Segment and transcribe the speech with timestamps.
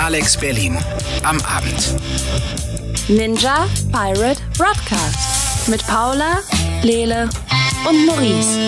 [0.00, 0.78] Alex Berlin
[1.24, 1.94] am Abend.
[3.08, 6.38] Ninja Pirate Broadcast mit Paula,
[6.82, 7.28] Lele
[7.86, 8.58] und Maurice.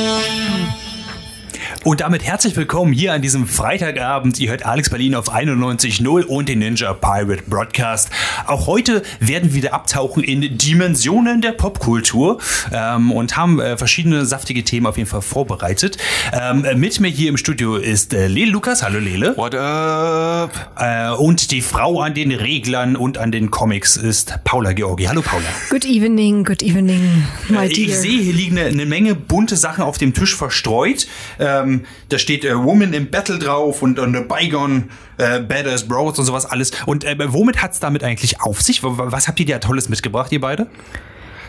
[1.84, 4.38] Und damit herzlich willkommen hier an diesem Freitagabend.
[4.38, 8.08] Ihr hört Alex Berlin auf 91.0 und den Ninja Pirate Broadcast.
[8.46, 12.38] Auch heute werden wir wieder abtauchen in Dimensionen der Popkultur
[12.72, 15.98] ähm, und haben äh, verschiedene saftige Themen auf jeden Fall vorbereitet.
[16.32, 18.84] Ähm, mit mir hier im Studio ist äh, Lele Lukas.
[18.84, 19.36] Hallo Lele.
[19.36, 20.52] What up?
[20.78, 25.06] Äh, und die Frau an den Reglern und an den Comics ist Paula Georgi.
[25.06, 25.42] Hallo Paula.
[25.68, 27.88] Good evening, good evening, my Äh, dear.
[27.88, 31.08] Ich sehe, hier liegen eine, eine Menge bunte Sachen auf dem Tisch verstreut.
[31.40, 31.71] Ähm,
[32.08, 36.24] da steht äh, Woman in Battle drauf und, und äh, Bygone, äh, Badass Bros und
[36.24, 36.72] sowas alles.
[36.86, 38.82] Und äh, womit hat's damit eigentlich auf sich?
[38.82, 40.68] Was habt ihr da Tolles mitgebracht, ihr beide?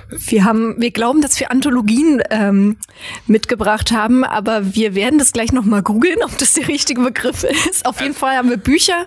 [0.09, 2.77] Wir haben, wir glauben, dass wir Anthologien ähm,
[3.27, 7.43] mitgebracht haben, aber wir werden das gleich noch mal googeln, ob das der richtige Begriff
[7.43, 7.85] ist.
[7.85, 9.05] Auf jeden Fall haben wir Bücher,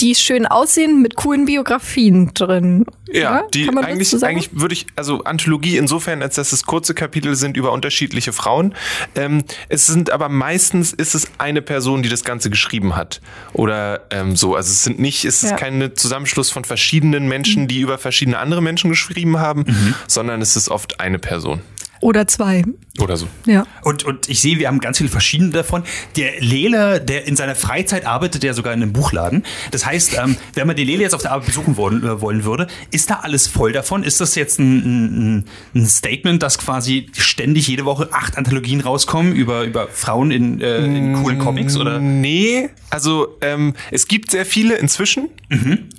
[0.00, 2.84] die schön aussehen, mit coolen Biografien drin.
[3.10, 3.48] Ja, Oder?
[3.54, 4.36] die Kann man das eigentlich, so sagen?
[4.36, 8.74] eigentlich würde ich, also Anthologie insofern, als dass es kurze Kapitel sind über unterschiedliche Frauen.
[9.14, 13.20] Ähm, es sind aber meistens ist es eine Person, die das Ganze geschrieben hat.
[13.54, 14.54] Oder ähm, so.
[14.54, 15.56] Also es sind nicht, es ist Ja.
[15.56, 19.64] kein Zusammenschluss von verschiedenen Menschen, die über verschiedene andere Menschen geschrieben haben,
[20.08, 21.60] sondern es ist oft eine Person.
[22.00, 22.64] Oder zwei.
[23.00, 23.28] Oder so.
[23.46, 23.64] Ja.
[23.82, 25.84] Und, und ich sehe, wir haben ganz viele verschiedene davon.
[26.16, 29.44] Der Lele, der in seiner Freizeit arbeitet, der sogar in einem Buchladen.
[29.70, 32.44] Das heißt, ähm, wenn man den Lele jetzt auf der Arbeit besuchen wollen, äh, wollen
[32.44, 34.02] würde, ist da alles voll davon?
[34.02, 39.32] Ist das jetzt ein, ein, ein Statement, dass quasi ständig jede Woche acht Anthologien rauskommen
[39.34, 41.76] über, über Frauen in, äh, in coolen Comics?
[41.76, 42.00] Oder?
[42.00, 45.28] Nee, also ähm, es gibt sehr viele inzwischen.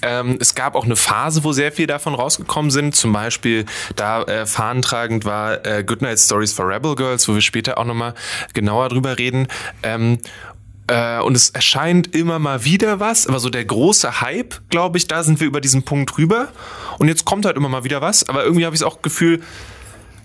[0.01, 2.95] Ähm, es gab auch eine Phase, wo sehr viel davon rausgekommen sind.
[2.95, 7.77] Zum Beispiel, da äh, fahnentragend war äh, Goodnight Stories for Rebel Girls, wo wir später
[7.79, 8.13] auch nochmal
[8.53, 9.47] genauer drüber reden.
[9.83, 10.19] Ähm,
[10.87, 15.07] äh, und es erscheint immer mal wieder was, aber so der große Hype, glaube ich,
[15.07, 16.49] da sind wir über diesen Punkt rüber.
[16.99, 19.41] Und jetzt kommt halt immer mal wieder was, aber irgendwie habe ich auch Gefühl,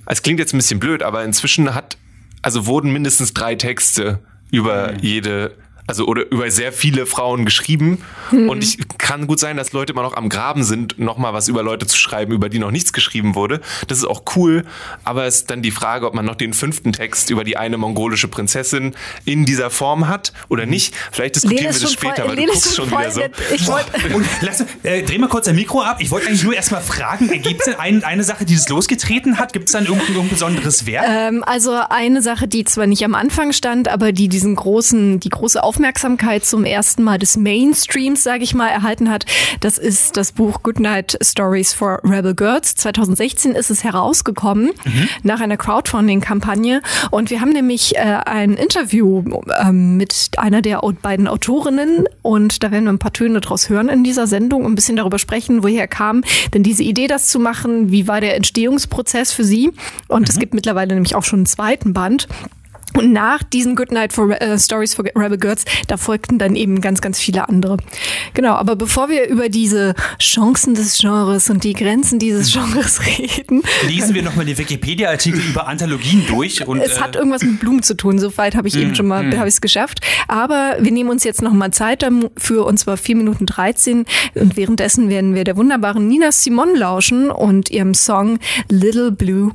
[0.06, 1.96] es klingt jetzt ein bisschen blöd, aber inzwischen hat,
[2.42, 4.20] also wurden mindestens drei Texte
[4.50, 5.56] über jede,
[5.86, 8.02] also oder über sehr viele Frauen geschrieben.
[8.30, 11.62] Und ich kann gut sein, dass Leute immer noch am Graben sind, nochmal was über
[11.62, 13.60] Leute zu schreiben, über die noch nichts geschrieben wurde.
[13.88, 14.64] Das ist auch cool.
[15.04, 17.76] Aber es ist dann die Frage, ob man noch den fünften Text über die eine
[17.76, 20.94] mongolische Prinzessin in dieser Form hat oder nicht.
[21.12, 23.20] Vielleicht diskutieren wir das später, voll, weil du Lele guckst schon schon wieder so.
[23.54, 25.98] Ich wollte, Und lass, äh, dreh mal kurz dein Mikro ab.
[26.00, 29.38] Ich wollte eigentlich nur erstmal fragen, gibt es denn ein, eine Sache, die das losgetreten
[29.38, 29.52] hat?
[29.52, 31.04] Gibt es dann irgendein, irgendein besonderes Werk?
[31.06, 35.28] Ähm, also eine Sache, die zwar nicht am Anfang stand, aber die diesen großen, die
[35.28, 35.73] große Aufmerksamkeit
[36.44, 39.26] zum ersten Mal des Mainstreams, sage ich mal, erhalten hat,
[39.60, 42.74] das ist das Buch Goodnight Stories for Rebel Girls.
[42.74, 44.70] 2016 ist es herausgekommen
[45.22, 46.82] nach einer Crowdfunding-Kampagne.
[47.10, 49.24] Und wir haben nämlich äh, ein Interview
[49.60, 52.04] ähm, mit einer der beiden Autorinnen.
[52.22, 54.96] Und da werden wir ein paar Töne draus hören in dieser Sendung und ein bisschen
[54.96, 56.22] darüber sprechen, woher kam.
[56.52, 59.72] Denn diese Idee, das zu machen, wie war der Entstehungsprozess für sie?
[60.08, 62.28] Und es gibt mittlerweile nämlich auch schon einen zweiten Band.
[62.96, 66.80] Und nach diesen Goodnight for Re- äh, Stories for Rebel Girls, da folgten dann eben
[66.80, 67.76] ganz, ganz viele andere.
[68.34, 73.62] Genau, aber bevor wir über diese Chancen des Genres und die Grenzen dieses Genres reden,
[73.88, 76.66] Lesen wir nochmal den Wikipedia-Artikel über Anthologien durch.
[76.66, 78.18] Und, es äh, hat irgendwas mit Blumen zu tun.
[78.18, 80.00] So weit habe ich eben schon mal, habe ich es geschafft.
[80.28, 84.04] Aber wir nehmen uns jetzt noch mal Zeit dafür, und zwar 4 Minuten 13.
[84.34, 88.38] Und währenddessen werden wir der wunderbaren Nina Simon lauschen und ihrem Song
[88.70, 89.52] Little Blue.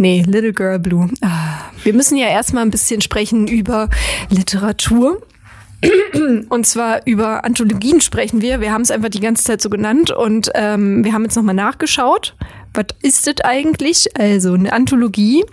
[0.00, 1.10] Nee, Little Girl Blue.
[1.20, 3.90] Ah, Wir müssen ja erstmal ein bisschen sprechen über
[4.30, 5.20] Literatur.
[6.50, 8.60] Und zwar über Anthologien sprechen wir.
[8.60, 11.54] Wir haben es einfach die ganze Zeit so genannt und ähm, wir haben jetzt nochmal
[11.54, 12.34] nachgeschaut.
[12.72, 14.08] Was ist das eigentlich?
[14.18, 15.44] Also eine Anthologie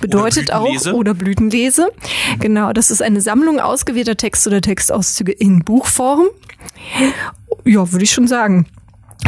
[0.00, 0.94] bedeutet auch Blütenlese.
[0.94, 1.88] oder Blütenlese.
[2.38, 6.28] Genau, das ist eine Sammlung ausgewählter Texte oder Textauszüge in Buchform.
[7.64, 8.66] Ja, würde ich schon sagen.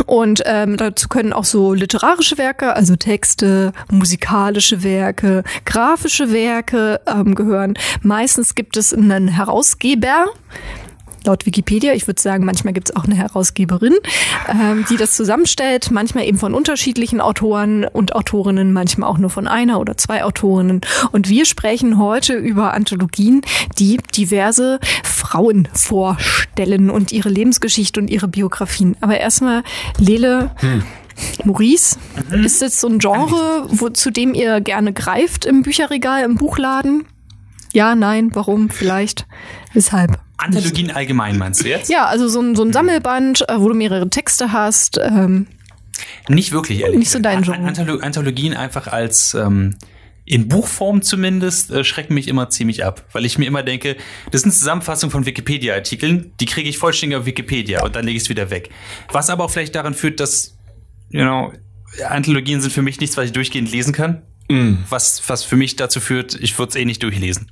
[0.06, 7.34] Und ähm, dazu können auch so literarische Werke, also Texte, musikalische Werke, grafische Werke ähm,
[7.34, 7.75] gehören.
[8.03, 10.26] Meistens gibt es einen Herausgeber,
[11.27, 11.93] laut Wikipedia.
[11.94, 13.95] Ich würde sagen, manchmal gibt es auch eine Herausgeberin,
[14.48, 15.91] ähm, die das zusammenstellt.
[15.91, 20.80] Manchmal eben von unterschiedlichen Autoren und Autorinnen, manchmal auch nur von einer oder zwei Autorinnen.
[21.13, 23.42] Und wir sprechen heute über Anthologien,
[23.78, 28.97] die diverse Frauen vorstellen und ihre Lebensgeschichte und ihre Biografien.
[29.01, 29.63] Aber erstmal,
[29.98, 30.51] Lele.
[31.45, 31.98] Maurice,
[32.42, 37.04] ist das so ein Genre, wo, zu dem ihr gerne greift im Bücherregal, im Buchladen?
[37.72, 39.27] Ja, nein, warum, vielleicht,
[39.72, 40.19] weshalb?
[40.42, 41.91] Anthologien allgemein meinst du jetzt?
[41.91, 44.98] Ja, also so ein, so ein Sammelband, äh, wo du mehrere Texte hast.
[45.03, 45.47] Ähm,
[46.28, 47.60] Nicht wirklich, ehrlich Nicht so dein Genre.
[47.60, 49.77] Antholo Anthologien einfach als, ähm,
[50.24, 53.97] in Buchform zumindest äh, schrecken mich immer ziemlich ab, weil ich mir immer denke,
[54.30, 58.24] das sind Zusammenfassungen von Wikipedia-Artikeln, die kriege ich vollständig auf Wikipedia und dann lege ich
[58.24, 58.71] es wieder weg.
[59.10, 60.56] Was aber auch vielleicht daran führt, dass,
[61.10, 61.53] you know,
[62.09, 64.22] Anthologien sind für mich nichts, was ich durchgehend lesen kann.
[64.89, 67.51] Was, was für mich dazu führt, ich würde es eh nicht durchlesen.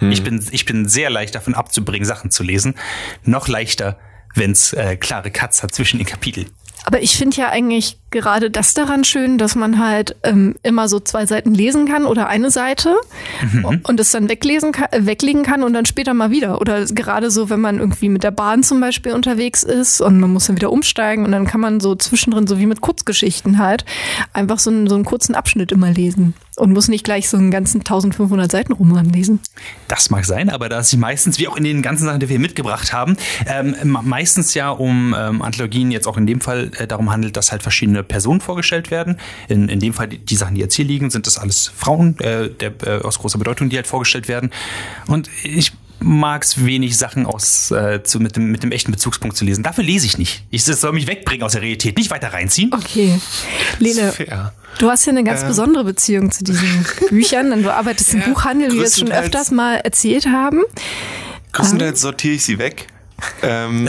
[0.00, 2.74] Ich, bin, ich bin sehr leicht davon abzubringen, Sachen zu lesen.
[3.24, 3.98] Noch leichter,
[4.34, 6.48] wenn es äh, klare Cuts hat zwischen den Kapiteln.
[6.84, 11.00] Aber ich finde ja eigentlich gerade das daran schön, dass man halt ähm, immer so
[11.00, 12.96] zwei Seiten lesen kann oder eine Seite
[13.84, 16.60] und es dann weglesen kann, äh, weglegen kann und dann später mal wieder.
[16.60, 20.32] Oder gerade so, wenn man irgendwie mit der Bahn zum Beispiel unterwegs ist und man
[20.32, 23.84] muss dann wieder umsteigen und dann kann man so zwischendrin, so wie mit Kurzgeschichten halt,
[24.32, 27.50] einfach so einen, so einen kurzen Abschnitt immer lesen und muss nicht gleich so einen
[27.50, 29.40] ganzen 1500 Seiten Roman lesen.
[29.88, 32.28] Das mag sein, aber da es sich meistens, wie auch in den ganzen Sachen, die
[32.28, 33.16] wir mitgebracht haben,
[33.46, 37.52] ähm, meistens ja um ähm, Anthologien jetzt auch in dem Fall äh, darum handelt, dass
[37.52, 39.18] halt verschiedene Personen vorgestellt werden.
[39.48, 42.18] In, in dem Fall die, die Sachen, die jetzt hier liegen, sind das alles Frauen
[42.20, 44.50] äh, der, äh, aus großer Bedeutung, die halt vorgestellt werden.
[45.06, 45.72] Und ich
[46.02, 49.62] mag es wenig Sachen aus äh, zu, mit, dem, mit dem echten Bezugspunkt zu lesen.
[49.62, 50.44] Dafür lese ich nicht.
[50.50, 52.72] Ich das soll mich wegbringen aus der Realität, nicht weiter reinziehen.
[52.72, 53.18] Okay.
[53.78, 54.52] Lene, Fair.
[54.82, 58.26] Du hast ja eine ganz besondere Beziehung zu diesen Büchern, denn du arbeitest im Ja,
[58.26, 60.62] Buchhandel, wie wir es schon öfters mal erzählt haben.
[61.52, 62.88] Größtenteils sortiere ich sie weg.
[63.42, 63.88] ähm,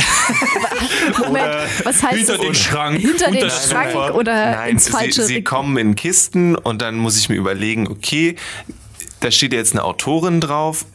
[1.25, 1.53] Moment,
[1.83, 2.41] was heißt hinter das?
[2.45, 2.99] den Schrank.
[2.99, 4.11] Hinter den Schrank Sofa.
[4.11, 5.43] oder Nein, ins sie, falsche sie Regal?
[5.57, 8.35] kommen in Kisten und dann muss ich mir überlegen, okay,
[9.21, 10.85] da steht jetzt eine Autorin drauf.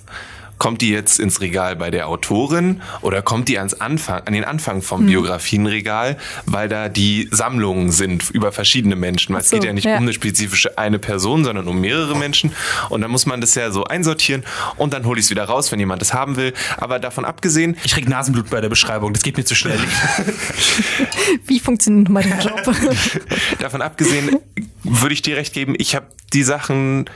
[0.59, 4.45] Kommt die jetzt ins Regal bei der Autorin oder kommt die ans Anfang, an den
[4.45, 5.07] Anfang vom Hm.
[5.07, 6.17] Biografienregal,
[6.47, 9.35] weil da die Sammlungen sind über verschiedene Menschen.
[9.35, 9.97] Weil es so, geht ja nicht ja.
[9.97, 12.53] um eine spezifische eine Person, sondern um mehrere Menschen.
[12.89, 14.45] Und dann muss man das ja so einsortieren
[14.77, 16.53] und dann hole ich es wieder raus, wenn jemand das haben will.
[16.77, 19.79] Aber davon abgesehen, Ich krieg Nasenblut bei der Beschreibung, das geht mir zu schnell.
[21.47, 22.75] Wie funktioniert der Job?
[23.61, 24.37] Davon abgesehen
[24.83, 27.09] würde ich dir recht geben, ich habe die Sachen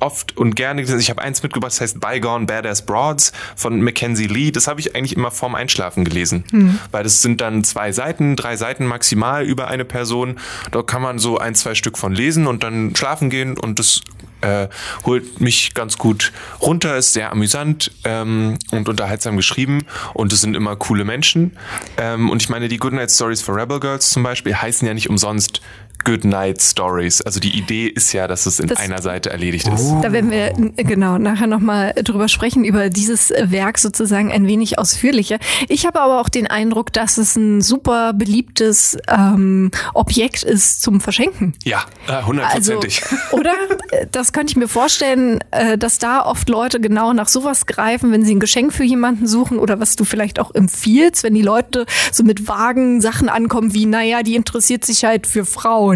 [0.00, 0.98] oft und gerne gesehen.
[0.98, 4.50] Ich habe eins mitgebracht, das heißt Bygone Badass Broads von Mackenzie Lee.
[4.50, 6.44] Das habe ich eigentlich immer vorm Einschlafen gelesen.
[6.90, 10.38] Weil das sind dann zwei Seiten, drei Seiten maximal über eine Person.
[10.70, 14.02] Da kann man so ein, zwei Stück von lesen und dann schlafen gehen und das
[14.42, 14.68] äh,
[15.04, 20.54] holt mich ganz gut runter, ist sehr amüsant ähm, und unterhaltsam geschrieben und es sind
[20.54, 21.56] immer coole Menschen.
[21.96, 25.08] Ähm, und ich meine, die Goodnight Stories for Rebel Girls zum Beispiel heißen ja nicht
[25.10, 25.62] umsonst
[26.06, 27.20] Goodnight Stories.
[27.20, 29.92] Also die Idee ist ja, dass es in Das- einer Seite erledigt ist.
[30.02, 34.78] Da werden wir äh, genau nachher nochmal drüber sprechen, über dieses Werk sozusagen ein wenig
[34.78, 35.38] ausführlicher.
[35.68, 41.00] Ich habe aber auch den Eindruck, dass es ein super beliebtes ähm, Objekt ist zum
[41.00, 41.54] Verschenken.
[41.64, 43.02] Ja, äh, Also, hundertprozentig.
[43.32, 43.52] oder?
[44.12, 48.24] Das könnte ich mir vorstellen, äh, dass da oft Leute genau nach sowas greifen, wenn
[48.24, 51.86] sie ein Geschenk für jemanden suchen oder was du vielleicht auch empfiehlst, wenn die Leute
[52.12, 55.95] so mit vagen Sachen ankommen wie, naja, die interessiert sich halt für Frauen.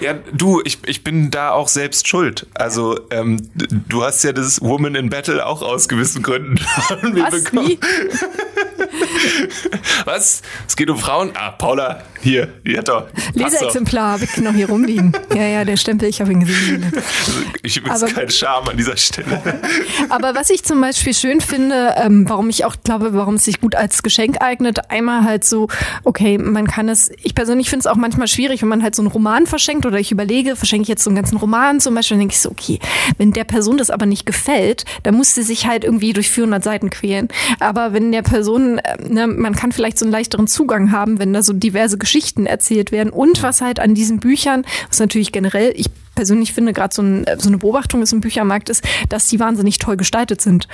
[0.00, 2.46] Ja, du, ich, ich bin da auch selbst schuld.
[2.54, 3.48] Also ähm,
[3.88, 6.58] du hast ja das Woman in Battle auch aus gewissen Gründen
[6.88, 7.42] von mir Was?
[7.44, 7.68] bekommen.
[7.68, 7.78] Wie?
[10.04, 10.42] Was?
[10.66, 11.32] Es geht um Frauen?
[11.34, 13.06] Ah, Paula, hier, die hat doch.
[13.34, 15.12] Leseexemplar habe ich noch hier rumliegen.
[15.34, 16.92] Ja, ja, der Stempel, ich habe ihn gesehen.
[17.62, 19.42] Ich übrigens Aber- kein Charme an dieser Stelle.
[20.08, 23.60] Aber was ich zum Beispiel schön finde, ähm, warum ich auch glaube, warum es sich
[23.60, 25.68] gut als Geschenk eignet, einmal halt so,
[26.04, 29.02] okay, man kann es, ich persönlich finde es auch manchmal schwierig, wenn man halt so
[29.02, 32.16] einen Roman verschenkt oder ich überlege, verschenke ich jetzt so einen ganzen Roman zum Beispiel,
[32.16, 32.78] dann denke ich so, okay,
[33.16, 36.62] wenn der Person das aber nicht gefällt, dann muss sie sich halt irgendwie durch 400
[36.62, 37.28] Seiten quälen.
[37.60, 41.32] Aber wenn der Person, äh, ne, man kann vielleicht so einen leichteren Zugang haben, wenn
[41.32, 45.72] da so diverse Geschichten erzählt werden und was halt an diesen Büchern, was natürlich generell,
[45.76, 49.38] ich persönlich finde, gerade so, ein, so eine Beobachtung ist im Büchermarkt ist, dass die
[49.38, 50.66] wahnsinnig toll gestaltet sind.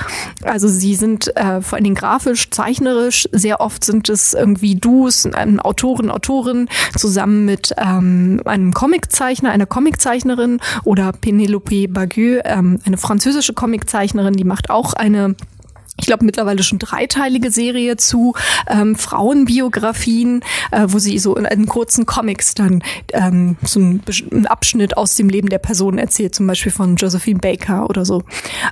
[0.43, 3.29] Also sie sind äh, vor allen Dingen grafisch, zeichnerisch.
[3.31, 9.67] Sehr oft sind es irgendwie Du's, ein Autorin, Autorin zusammen mit ähm, einem Comiczeichner, einer
[9.67, 15.35] Comiczeichnerin oder Penelope Bagieux, ähm, eine französische Comiczeichnerin, die macht auch eine
[15.97, 18.35] ich glaube mittlerweile schon dreiteilige Serie zu
[18.69, 22.83] ähm, Frauenbiografien, äh, wo sie so in, in kurzen Comics dann
[23.13, 27.39] ähm, so einen, einen Abschnitt aus dem Leben der Person erzählt, zum Beispiel von Josephine
[27.39, 28.25] Baker oder so.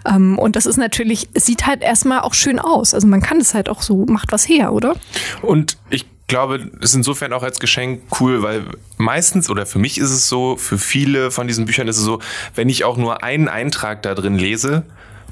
[0.05, 2.93] Ähm, und das ist natürlich, sieht halt erstmal auch schön aus.
[2.93, 4.97] Also man kann es halt auch so, macht was her, oder?
[5.43, 8.64] Und ich glaube, es ist insofern auch als Geschenk cool, weil
[8.96, 12.20] meistens oder für mich ist es so, für viele von diesen Büchern ist es so,
[12.54, 14.84] wenn ich auch nur einen Eintrag da drin lese,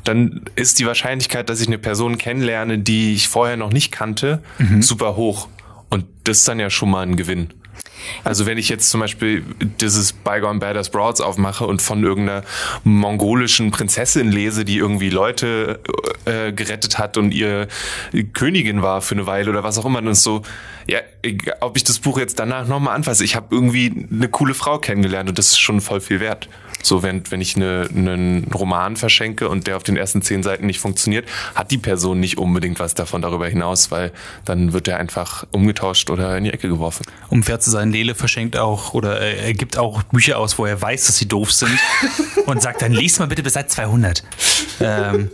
[0.04, 4.42] dann ist die Wahrscheinlichkeit, dass ich eine Person kennenlerne, die ich vorher noch nicht kannte,
[4.80, 5.48] super hoch.
[5.88, 7.48] Und das ist dann ja schon mal ein Gewinn.
[8.24, 9.44] Also wenn ich jetzt zum Beispiel
[9.80, 12.42] dieses Bygone Badass Broads aufmache und von irgendeiner
[12.84, 15.80] mongolischen Prinzessin lese, die irgendwie Leute
[16.24, 17.68] äh, gerettet hat und ihr
[18.32, 20.42] Königin war für eine Weile oder was auch immer, dann ist so,
[20.86, 21.00] ja,
[21.60, 25.28] ob ich das Buch jetzt danach nochmal anfasse, ich habe irgendwie eine coole Frau kennengelernt
[25.28, 26.48] und das ist schon voll viel wert.
[26.82, 30.66] So, wenn, wenn ich eine, einen Roman verschenke und der auf den ersten zehn Seiten
[30.66, 34.12] nicht funktioniert, hat die Person nicht unbedingt was davon darüber hinaus, weil
[34.44, 37.04] dann wird er einfach umgetauscht oder in die Ecke geworfen.
[37.28, 40.66] Um fair zu sein, Lele verschenkt auch oder äh, er gibt auch Bücher aus, wo
[40.66, 41.78] er weiß, dass sie doof sind
[42.46, 44.22] und sagt dann, lest mal bitte bis Seite 200.
[44.80, 45.30] Ähm,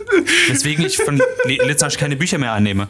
[0.47, 2.87] weswegen ich von Litzarsch keine Bücher mehr annehme.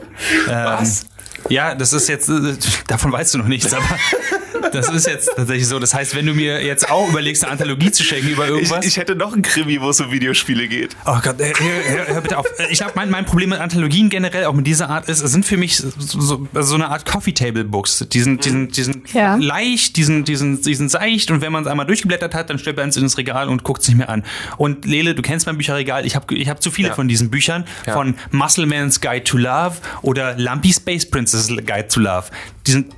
[0.47, 1.05] Ähm, Was?
[1.49, 2.55] Ja, das ist jetzt, äh,
[2.87, 3.85] davon weißt du noch nichts, aber
[4.71, 5.79] das ist jetzt tatsächlich so.
[5.79, 8.85] Das heißt, wenn du mir jetzt auch überlegst, eine Anthologie zu schenken über Ich, irgendwas.
[8.85, 10.95] ich hätte noch ein Krimi, wo es um Videospiele geht.
[11.05, 12.45] Oh Gott, äh, hör, hör, hör bitte auf.
[12.69, 15.45] Ich habe mein, mein Problem mit Anthologien generell, auch mit dieser Art, ist, es sind
[15.45, 18.05] für mich so, so, so eine Art Coffee Table Books.
[18.11, 19.35] Die sind, die sind, die sind Ja.
[19.35, 22.49] leicht, die sind, die, sind, die sind seicht und wenn man es einmal durchgeblättert hat,
[22.49, 24.23] dann stellt man es ins Regal und guckt es nicht mehr an.
[24.57, 26.93] Und Lele, du kennst mein Bücherregal, ich habe ich hab zu viele Ja.
[26.95, 27.93] von diesen Büchern, Ja.
[27.93, 32.27] von Muscleman's Guide to Love oder Lumpy Space Princess Guide to Love.
[32.65, 32.93] Die sind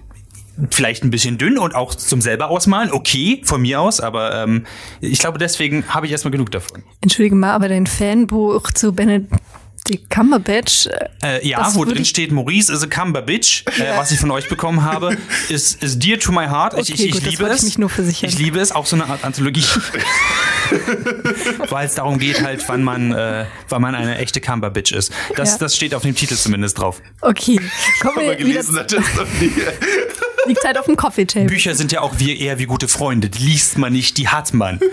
[0.71, 4.65] vielleicht ein bisschen dünn und auch zum selber ausmalen, okay, von mir aus, aber ähm,
[4.99, 6.83] ich glaube, deswegen habe ich erstmal genug davon.
[7.01, 9.31] Entschuldige mal, aber dein Fanbuch zu Benedict
[10.09, 10.87] Cumberbatch.
[11.23, 14.29] Äh, ja, Das wo drin ich- steht, Maurice is a Cumberbitch, äh, was ich von
[14.31, 15.17] euch bekommen habe,
[15.47, 16.73] ist, ist dear to my heart.
[16.73, 17.63] Ich, Okay, ich, ich gut, das liebe es.
[18.09, 18.23] ich.
[18.23, 19.63] Ich liebe es, auch so eine Art Anthologie.
[21.69, 25.11] Weil es darum geht halt, wann man, äh, wann man eine echte Cumberbitch ist.
[25.35, 25.57] Das, Ja.
[25.59, 27.01] das steht auf dem Titel zumindest drauf.
[27.21, 27.59] Okay,
[28.01, 29.51] kommen wir wieder, gelesen hat das noch nie.
[30.47, 31.47] liegt halt auf dem Coffee Table.
[31.47, 33.29] Bücher sind ja auch wie, eher wie gute Freunde.
[33.29, 34.79] Die liest man nicht, die hat man.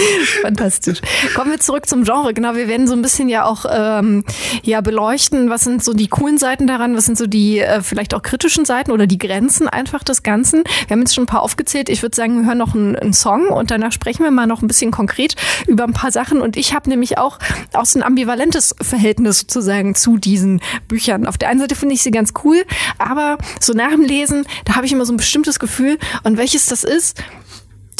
[0.42, 1.00] Fantastisch.
[1.34, 2.34] Kommen wir zurück zum Genre.
[2.34, 4.24] Genau, wir werden so ein bisschen ja auch ähm,
[4.62, 8.14] ja beleuchten, was sind so die coolen Seiten daran, was sind so die äh, vielleicht
[8.14, 10.64] auch kritischen Seiten oder die Grenzen einfach des Ganzen.
[10.86, 11.88] Wir haben jetzt schon ein paar aufgezählt.
[11.88, 14.62] Ich würde sagen, wir hören noch einen, einen Song und danach sprechen wir mal noch
[14.62, 16.40] ein bisschen konkret über ein paar Sachen.
[16.40, 17.38] Und ich habe nämlich auch,
[17.72, 21.26] auch so ein ambivalentes Verhältnis sozusagen zu diesen Büchern.
[21.26, 22.64] Auf der einen Seite finde ich sie ganz cool,
[22.98, 25.98] aber so nach dem Lesen, da habe ich immer so ein bestimmtes Gefühl.
[26.24, 27.22] Und welches das ist,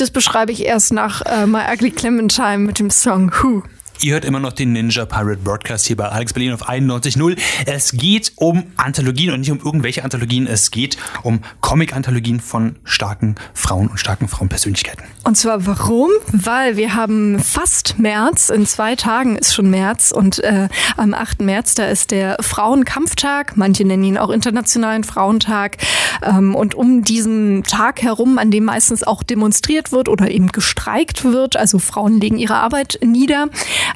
[0.01, 3.63] das beschreibe ich erst nach äh, My Ugly Clementine mit dem Song Who.
[4.03, 7.37] Ihr hört immer noch den Ninja Pirate Broadcast hier bei Alex Berlin auf 91.0.
[7.67, 10.47] Es geht um Anthologien und nicht um irgendwelche Anthologien.
[10.47, 15.05] Es geht um Comic-Anthologien von starken Frauen und starken Frauenpersönlichkeiten.
[15.25, 16.09] Und zwar warum?
[16.33, 21.43] Weil wir haben fast März, in zwei Tagen ist schon März und äh, am 8.
[21.43, 25.77] März, da ist der Frauenkampftag, manche nennen ihn auch Internationalen Frauentag.
[26.23, 31.23] Ähm, und um diesen Tag herum, an dem meistens auch demonstriert wird oder eben gestreikt
[31.23, 33.49] wird, also Frauen legen ihre Arbeit nieder,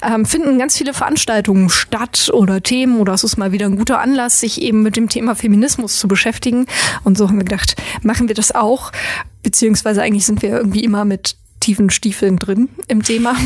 [0.03, 4.01] ähm, finden ganz viele Veranstaltungen statt oder Themen oder es ist mal wieder ein guter
[4.01, 6.67] Anlass, sich eben mit dem Thema Feminismus zu beschäftigen.
[7.05, 8.93] Und so haben wir gedacht, machen wir das auch.
[9.43, 13.35] Beziehungsweise eigentlich sind wir irgendwie immer mit tiefen Stiefeln drin im Thema.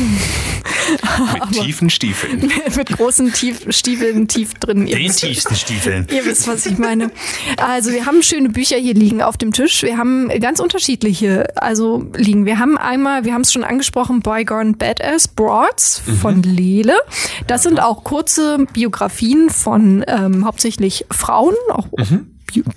[1.49, 2.51] Mit tiefen Stiefeln.
[2.75, 4.85] mit großen tief Stiefeln tief drin.
[4.87, 6.07] Den wisst- tiefsten Stiefeln.
[6.13, 7.11] Ihr wisst, was ich meine.
[7.57, 9.83] Also wir haben schöne Bücher hier liegen auf dem Tisch.
[9.83, 12.45] Wir haben ganz unterschiedliche, also liegen.
[12.45, 16.95] Wir haben einmal, wir haben es schon angesprochen, Bygone Badass Broads von Lele.
[17.47, 22.19] Das sind auch kurze Biografien von ähm, hauptsächlich Frauen, auch bi-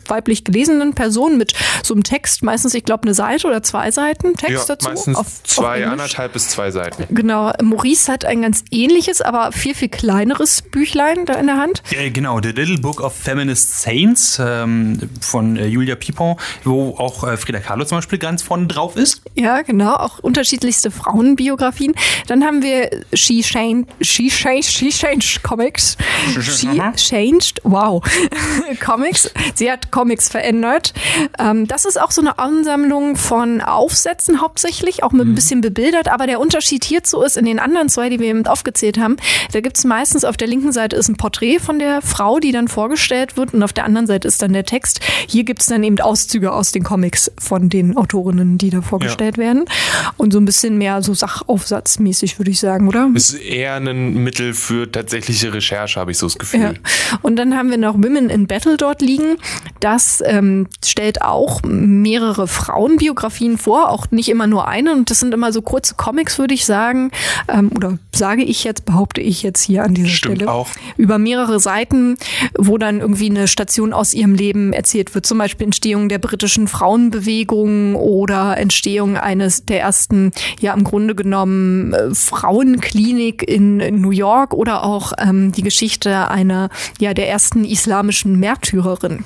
[0.08, 1.52] weiblich gelesenen Personen mit
[1.82, 4.88] so einem Text, meistens, ich glaube, eine Seite oder zwei Seiten Text Ja, dazu.
[4.88, 5.92] meistens auf- auf zwei, Englisch.
[5.92, 7.06] anderthalb bis zwei Seiten.
[7.14, 11.82] Genau, Maurice hat ein ganz ähnliches, aber viel, viel kleineres Büchlein da in der Hand.
[11.90, 17.24] Äh, genau, The Little Book of Feminist Saints ähm, von äh, Julia Pipon, wo auch
[17.24, 19.22] äh, Frida Kahlo zum Beispiel ganz vorne drauf ist.
[19.34, 21.94] Ja, genau, auch unterschiedlichste Frauenbiografien.
[22.26, 25.96] Dann haben wir She Changed, She Changed, She Changed Comics.
[26.40, 28.02] She Changed, wow,
[28.84, 29.30] Comics.
[29.62, 30.92] Sie hat Comics verändert.
[31.38, 36.08] Ähm, das ist auch so eine Ansammlung von Aufsätzen hauptsächlich, auch mit ein bisschen bebildert.
[36.08, 39.18] Aber der Unterschied hierzu ist, in den anderen zwei, die wir eben aufgezählt haben,
[39.52, 42.50] da gibt es meistens auf der linken Seite ist ein Porträt von der Frau, die
[42.50, 44.98] dann vorgestellt wird und auf der anderen Seite ist dann der Text.
[45.28, 49.38] Hier gibt es dann eben Auszüge aus den Comics von den Autorinnen, die da vorgestellt
[49.38, 49.66] werden.
[50.16, 53.08] Und so ein bisschen mehr so Sachaufsatzmäßig, würde ich sagen, oder?
[53.14, 56.60] Ist eher ein Mittel für tatsächliche Recherche, habe ich so das Gefühl.
[56.60, 56.72] Ja.
[57.22, 59.36] Und dann haben wir noch Women in Battle dort liegen.
[59.80, 64.92] Das ähm, stellt auch mehrere Frauenbiografien vor, auch nicht immer nur eine.
[64.92, 67.10] Und das sind immer so kurze Comics, würde ich sagen.
[67.48, 70.52] Ähm, oder sage ich jetzt, behaupte ich jetzt hier an dieser Stimmt Stelle.
[70.52, 70.68] auch.
[70.96, 72.16] Über mehrere Seiten,
[72.56, 75.26] wo dann irgendwie eine Station aus ihrem Leben erzählt wird.
[75.26, 81.92] Zum Beispiel Entstehung der britischen Frauenbewegung oder Entstehung eines der ersten, ja im Grunde genommen,
[81.92, 87.64] äh, Frauenklinik in, in New York oder auch ähm, die Geschichte einer, ja, der ersten
[87.64, 89.24] islamischen Märtyrerin.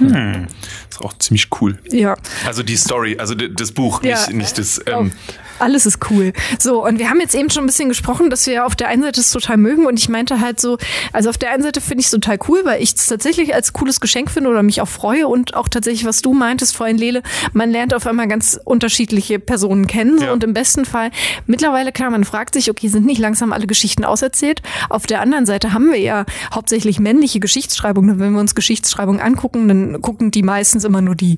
[0.00, 1.78] Ist auch ziemlich cool.
[1.90, 2.16] Ja.
[2.46, 4.16] Also die Story, also das Buch, Ja.
[4.26, 4.80] nicht, nicht das.
[4.86, 5.12] Ähm,
[5.58, 6.32] Alles ist cool.
[6.58, 9.02] So, und wir haben jetzt eben schon ein bisschen gesprochen, dass wir auf der einen
[9.02, 10.78] Seite es total mögen und ich meinte halt so,
[11.12, 13.72] also auf der einen Seite finde ich es total cool, weil ich es tatsächlich als
[13.72, 17.22] cooles Geschenk finde oder mich auch freue und auch tatsächlich, was du meintest vorhin, Lele,
[17.52, 20.32] man lernt auf einmal ganz unterschiedliche Personen kennen so, Ja.
[20.32, 21.10] und im besten Fall,
[21.46, 24.60] mittlerweile klar, man fragt sich, okay, sind nicht langsam alle Geschichten auserzählt?
[24.90, 28.18] Auf der anderen Seite haben wir ja hauptsächlich männliche Geschichtsschreibung.
[28.18, 31.36] Wenn wir uns Geschichtsschreibung angucken, dann gucken die meistens immer nur die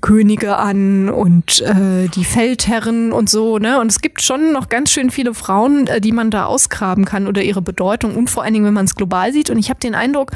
[0.00, 3.80] Könige an und äh, die Feldherren und so, ne?
[3.80, 7.26] Und es gibt schon noch ganz schön viele Frauen, äh, die man da ausgraben kann
[7.26, 9.48] oder ihre Bedeutung und vor allen Dingen, wenn man es global sieht.
[9.48, 10.32] Und ich habe den Eindruck,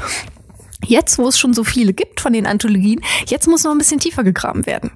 [0.85, 3.99] Jetzt, wo es schon so viele gibt von den Anthologien, jetzt muss noch ein bisschen
[3.99, 4.91] tiefer gegraben werden.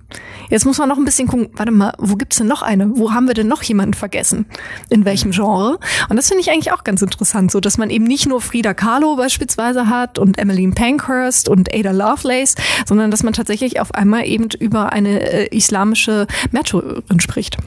[0.50, 2.98] Jetzt muss man noch ein bisschen gucken, warte mal, wo gibt's denn noch eine?
[2.98, 4.46] Wo haben wir denn noch jemanden vergessen?
[4.90, 5.80] In welchem Genre?
[6.10, 8.74] Und das finde ich eigentlich auch ganz interessant, so dass man eben nicht nur Frida
[8.74, 12.56] Kahlo beispielsweise hat und Emmeline Pankhurst und Ada Lovelace,
[12.86, 17.58] sondern dass man tatsächlich auf einmal eben über eine äh, islamische Märtyrerin spricht.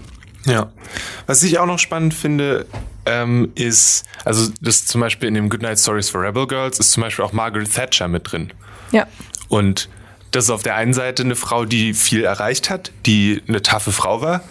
[0.46, 0.70] Ja.
[1.26, 2.66] Was ich auch noch spannend finde,
[3.06, 7.02] ähm, ist, also das zum Beispiel in dem Goodnight Stories for Rebel Girls ist zum
[7.02, 8.52] Beispiel auch Margaret Thatcher mit drin.
[8.92, 9.06] Ja.
[9.48, 9.88] Und
[10.30, 13.92] das ist auf der einen Seite eine Frau, die viel erreicht hat, die eine taffe
[13.92, 14.42] Frau war.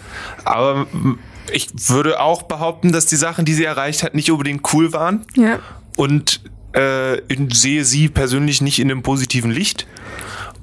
[0.44, 0.86] Aber
[1.52, 5.24] ich würde auch behaupten, dass die Sachen, die sie erreicht hat, nicht unbedingt cool waren.
[5.36, 5.58] Ja.
[5.96, 6.40] Und
[6.72, 7.18] äh,
[7.52, 9.86] sehe sie persönlich nicht in einem positiven Licht.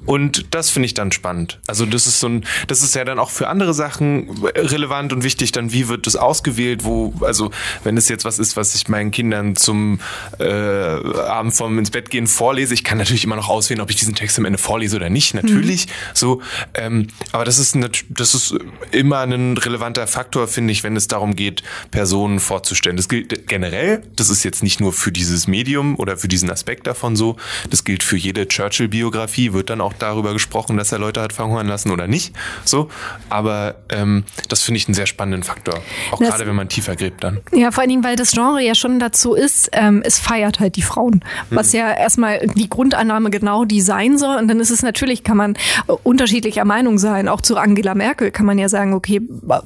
[0.08, 1.60] Und das finde ich dann spannend.
[1.66, 5.22] Also das ist so ein, das ist ja dann auch für andere Sachen relevant und
[5.22, 5.52] wichtig.
[5.52, 6.84] Dann wie wird das ausgewählt?
[6.84, 7.50] Wo, also
[7.84, 10.00] wenn es jetzt was ist, was ich meinen Kindern zum
[10.38, 13.96] äh, Abend vorm ins Bett gehen vorlese, ich kann natürlich immer noch auswählen, ob ich
[13.96, 15.34] diesen Text am Ende vorlese oder nicht.
[15.34, 15.88] Natürlich.
[16.14, 16.40] So,
[16.72, 17.76] ähm, aber das ist
[18.08, 18.54] das ist
[18.92, 22.96] immer ein relevanter Faktor, finde ich, wenn es darum geht, Personen vorzustellen.
[22.96, 24.00] Das gilt generell.
[24.16, 27.36] Das ist jetzt nicht nur für dieses Medium oder für diesen Aspekt davon so.
[27.68, 29.52] Das gilt für jede Churchill-Biografie.
[29.52, 32.34] Wird dann auch darüber gesprochen, dass er Leute hat verhungern lassen oder nicht.
[32.64, 32.88] So,
[33.28, 35.80] aber ähm, das finde ich einen sehr spannenden Faktor.
[36.10, 37.40] Auch gerade wenn man tiefer gräbt dann.
[37.52, 40.76] Ja, vor allen Dingen, weil das Genre ja schon dazu ist, ähm, es feiert halt
[40.76, 41.24] die Frauen.
[41.50, 44.36] Was ja erstmal die Grundannahme genau die sein soll.
[44.36, 45.56] Und dann ist es natürlich, kann man
[46.02, 47.28] unterschiedlicher Meinung sein.
[47.28, 49.20] Auch zu Angela Merkel kann man ja sagen, okay,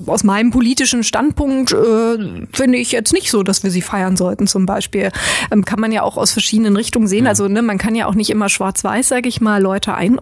[0.06, 4.46] aus meinem politischen Standpunkt äh, finde ich jetzt nicht so, dass wir sie feiern sollten
[4.46, 5.10] zum Beispiel.
[5.50, 7.26] Ähm, kann man ja auch aus verschiedenen Richtungen sehen.
[7.26, 10.21] Also ne, man kann ja auch nicht immer schwarz-weiß, sage ich mal, Leute einordnen.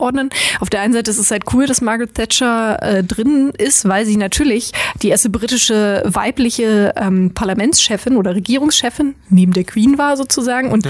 [0.60, 4.06] Auf der einen Seite ist es halt cool, dass Margaret Thatcher äh, drin ist, weil
[4.06, 10.70] sie natürlich die erste britische weibliche ähm, Parlamentschefin oder Regierungschefin neben der Queen war sozusagen.
[10.70, 10.88] Und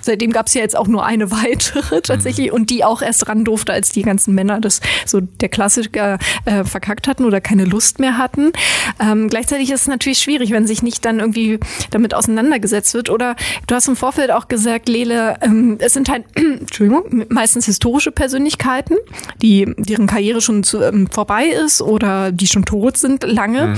[0.00, 3.44] seitdem gab es ja jetzt auch nur eine weitere tatsächlich und die auch erst ran
[3.44, 7.98] durfte, als die ganzen Männer das so der Klassiker äh, verkackt hatten oder keine Lust
[7.98, 8.52] mehr hatten.
[9.00, 11.58] Ähm, gleichzeitig ist es natürlich schwierig, wenn sich nicht dann irgendwie
[11.90, 13.10] damit auseinandergesetzt wird.
[13.10, 13.36] Oder
[13.66, 18.96] du hast im Vorfeld auch gesagt, Lele, ähm, es sind halt, Entschuldigung, meistens historische Persönlichkeiten,
[19.42, 23.74] die, deren Karriere schon zu, ähm, vorbei ist oder die schon tot sind lange.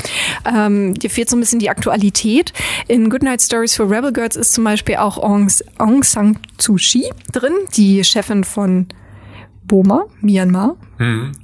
[0.46, 2.54] Ähm, dir fehlt so ein bisschen die Aktualität.
[2.88, 7.04] In Goodnight Stories for Rebel Girls ist zum Beispiel auch Aung, Aung San Suu Kyi
[7.32, 8.86] drin, die Chefin von
[9.66, 10.76] Burma, Myanmar.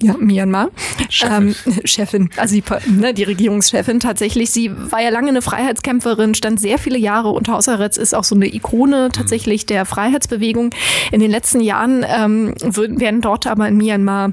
[0.00, 0.70] Ja, Myanmar.
[1.08, 1.54] Chefin.
[1.66, 4.50] Ähm, Chefin, also die, ne, die Regierungschefin tatsächlich.
[4.50, 8.34] Sie war ja lange eine Freiheitskämpferin, stand sehr viele Jahre unter Hausarrest, ist auch so
[8.34, 10.70] eine Ikone tatsächlich der Freiheitsbewegung.
[11.10, 14.32] In den letzten Jahren ähm, werden dort aber in Myanmar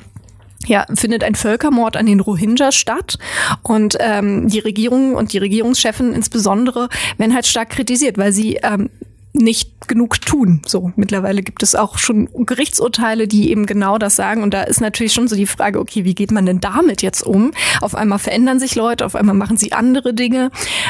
[0.65, 3.17] ja, findet ein Völkermord an den Rohingya statt
[3.63, 8.89] und ähm, die Regierung und die Regierungschefin insbesondere werden halt stark kritisiert, weil sie ähm,
[9.31, 10.61] nicht genug tun.
[10.65, 14.41] So mittlerweile gibt es auch schon Gerichtsurteile, die eben genau das sagen.
[14.41, 17.21] Und da ist natürlich schon so die Frage, okay, wie geht man denn damit jetzt
[17.23, 17.51] um?
[17.81, 20.49] Auf einmal verändern sich Leute, auf einmal machen sie andere Dinge.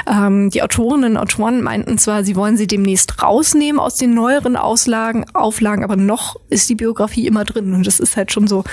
[0.10, 4.56] Ähm, die Autorinnen und Autoren meinten zwar, sie wollen sie demnächst rausnehmen aus den neueren
[4.56, 7.73] Auslagen, Auflagen, aber noch ist die Biografie immer drin.
[7.73, 8.63] Und das ist halt schon so,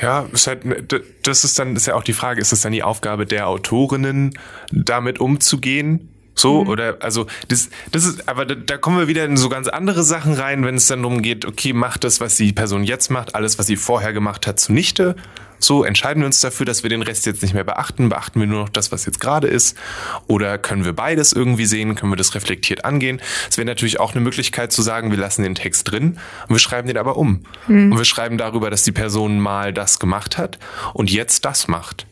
[0.00, 2.72] Ja, ist halt, d- das ist dann, ist ja auch die Frage, ist es dann
[2.72, 4.38] die Aufgabe der Autorinnen,
[4.70, 6.08] damit umzugehen?
[6.38, 9.68] So, oder, also, das, das ist, aber da, da kommen wir wieder in so ganz
[9.68, 13.10] andere Sachen rein, wenn es dann darum geht, okay, macht das, was die Person jetzt
[13.10, 15.16] macht, alles, was sie vorher gemacht hat, zunichte.
[15.58, 18.46] So, entscheiden wir uns dafür, dass wir den Rest jetzt nicht mehr beachten, beachten wir
[18.46, 19.78] nur noch das, was jetzt gerade ist,
[20.26, 23.22] oder können wir beides irgendwie sehen, können wir das reflektiert angehen.
[23.48, 26.18] Es wäre natürlich auch eine Möglichkeit zu sagen, wir lassen den Text drin
[26.48, 27.44] und wir schreiben den aber um.
[27.66, 30.58] Und wir schreiben darüber, dass die Person mal das gemacht hat
[30.92, 32.06] und jetzt das macht.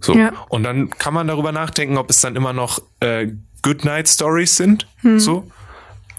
[0.00, 0.14] So.
[0.14, 0.32] Ja.
[0.48, 3.28] Und dann kann man darüber nachdenken, ob es dann immer noch äh,
[3.62, 4.86] Good Night Stories sind.
[5.18, 5.48] So.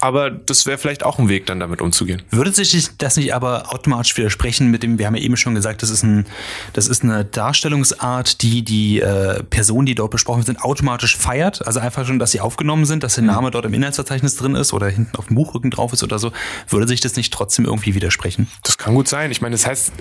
[0.01, 2.21] aber das wäre vielleicht auch ein Weg, dann damit umzugehen.
[2.29, 5.81] Würde sich das nicht aber automatisch widersprechen mit dem, wir haben ja eben schon gesagt,
[5.81, 6.25] das ist, ein,
[6.73, 11.65] das ist eine Darstellungsart, die die äh, Personen, die dort besprochen sind, automatisch feiert.
[11.67, 14.71] Also einfach schon, dass sie aufgenommen sind, dass der Name dort im Inhaltsverzeichnis drin ist
[14.71, 16.31] oder hinten auf dem Buchrücken drauf ist oder so.
[16.69, 18.47] Würde sich das nicht trotzdem irgendwie widersprechen?
[18.63, 19.31] Das kann gut sein.
[19.31, 19.91] Ich meine, das heißt,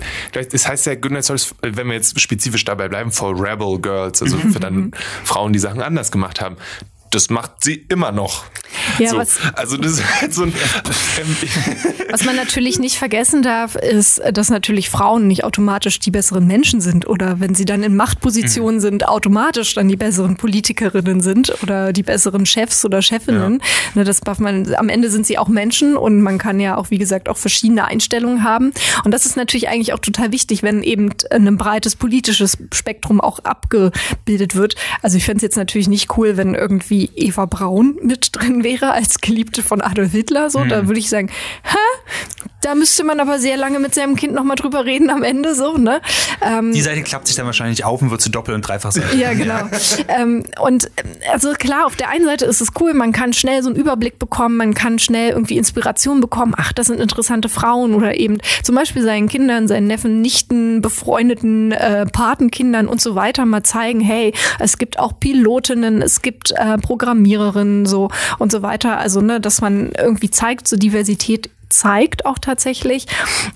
[0.51, 4.37] das heißt ja Goodnight Stories, wenn wir jetzt spezifisch dabei bleiben, for Rebel Girls, also
[4.53, 4.91] für dann
[5.25, 6.55] Frauen, die Sachen anders gemacht haben
[7.11, 8.45] das macht sie immer noch.
[8.99, 10.53] Ja, so, was, also das ist halt so ein.
[12.11, 16.81] was man natürlich nicht vergessen darf, ist, dass natürlich Frauen nicht automatisch die besseren Menschen
[16.81, 18.81] sind oder wenn sie dann in Machtpositionen mhm.
[18.81, 23.53] sind, automatisch dann die besseren Politikerinnen sind oder die besseren Chefs oder Chefinnen.
[23.53, 23.67] Ja.
[23.95, 24.73] Ne, das darf man.
[24.75, 27.85] Am Ende sind sie auch Menschen und man kann ja auch, wie gesagt, auch verschiedene
[27.85, 28.71] Einstellungen haben.
[29.03, 33.39] Und das ist natürlich eigentlich auch total wichtig, wenn eben ein breites politisches Spektrum auch
[33.39, 34.75] abgebildet wird.
[35.01, 38.65] Also ich fände es jetzt natürlich nicht cool, wenn irgendwie wie Eva Braun mit drin
[38.65, 40.49] wäre als Geliebte von Adolf Hitler.
[40.49, 40.69] So, mhm.
[40.69, 41.29] da würde ich sagen,
[41.63, 41.77] hä?
[42.61, 45.77] Da müsste man aber sehr lange mit seinem Kind nochmal drüber reden am Ende, so,
[45.77, 46.01] ne?
[46.41, 49.03] Ähm, Die Seite klappt sich dann wahrscheinlich auf und wird zu doppelt und dreifach sein.
[49.17, 49.61] Ja, genau.
[50.07, 50.91] ähm, und
[51.31, 54.19] also klar, auf der einen Seite ist es cool, man kann schnell so einen Überblick
[54.19, 56.53] bekommen, man kann schnell irgendwie Inspiration bekommen.
[56.57, 61.71] Ach, das sind interessante Frauen oder eben zum Beispiel seinen Kindern, seinen Neffen, Nichten, befreundeten
[61.71, 66.77] äh, Patenkindern und so weiter mal zeigen, hey, es gibt auch Pilotinnen, es gibt äh,
[66.77, 68.97] Programmiererinnen so und so weiter.
[68.97, 73.05] Also, ne, dass man irgendwie zeigt, so Diversität zeigt auch tatsächlich.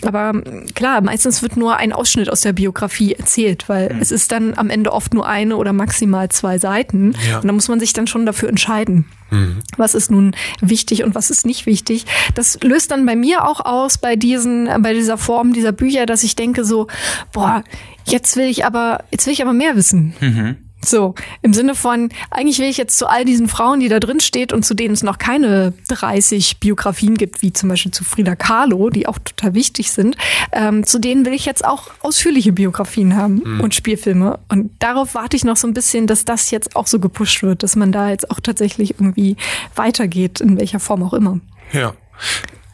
[0.05, 0.33] Aber
[0.75, 4.01] klar, meistens wird nur ein Ausschnitt aus der Biografie erzählt, weil mhm.
[4.01, 7.15] es ist dann am Ende oft nur eine oder maximal zwei Seiten.
[7.29, 7.39] Ja.
[7.39, 9.05] Und da muss man sich dann schon dafür entscheiden.
[9.31, 9.57] Mhm.
[9.77, 12.05] Was ist nun wichtig und was ist nicht wichtig?
[12.35, 16.23] Das löst dann bei mir auch aus bei diesen, bei dieser Form dieser Bücher, dass
[16.23, 16.87] ich denke so,
[17.31, 17.63] boah,
[18.05, 20.13] jetzt will ich aber, jetzt will ich aber mehr wissen.
[20.19, 20.57] Mhm.
[20.85, 24.19] So, im Sinne von, eigentlich will ich jetzt zu all diesen Frauen, die da drin
[24.19, 28.35] steht und zu denen es noch keine 30 Biografien gibt, wie zum Beispiel zu Frida
[28.35, 30.15] Kahlo, die auch total wichtig sind,
[30.51, 33.61] ähm, zu denen will ich jetzt auch ausführliche Biografien haben mhm.
[33.61, 34.39] und Spielfilme.
[34.49, 37.63] Und darauf warte ich noch so ein bisschen, dass das jetzt auch so gepusht wird,
[37.63, 39.37] dass man da jetzt auch tatsächlich irgendwie
[39.75, 41.39] weitergeht, in welcher Form auch immer.
[41.71, 41.93] Ja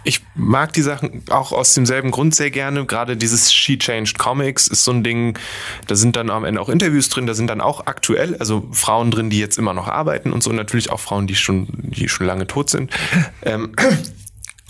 [0.10, 2.86] ich mag die Sachen auch aus demselben Grund sehr gerne.
[2.86, 5.38] Gerade dieses She Changed Comics ist so ein Ding,
[5.88, 9.12] da sind dann am Ende auch Interviews drin, da sind dann auch aktuell, also Frauen
[9.12, 12.10] drin, die jetzt immer noch arbeiten und so, und natürlich auch Frauen, die schon, die
[12.10, 12.92] schon lange tot sind.
[13.44, 13.72] Ähm,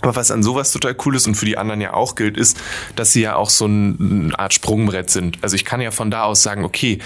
[0.02, 2.58] aber was an sowas total cool ist und für die anderen ja auch gilt, ist,
[2.96, 5.38] dass sie ja auch so eine Art Sprungbrett sind.
[5.42, 6.98] Also ich kann ja von da aus sagen, okay,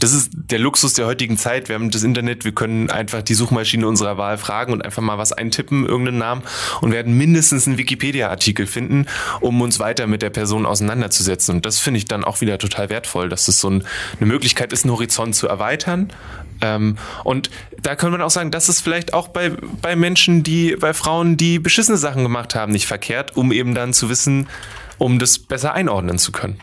[0.00, 1.68] das ist der Luxus der heutigen Zeit.
[1.68, 5.18] Wir haben das Internet, wir können einfach die Suchmaschine unserer Wahl fragen und einfach mal
[5.18, 6.42] was eintippen, irgendeinen Namen
[6.80, 9.06] und werden mindestens einen Wikipedia-Artikel finden,
[9.40, 11.56] um uns weiter mit der Person auseinanderzusetzen.
[11.56, 13.84] Und das finde ich dann auch wieder total wertvoll, dass es so ein,
[14.18, 16.12] eine Möglichkeit ist, einen Horizont zu erweitern.
[16.60, 17.50] Ähm, und
[17.82, 19.50] da können wir auch sagen, das ist vielleicht auch bei,
[19.82, 23.92] bei Menschen, die, bei Frauen, die beschissene Sachen gemacht haben, nicht verkehrt, um eben dann
[23.92, 24.48] zu wissen,
[24.98, 26.60] um das besser einordnen zu können.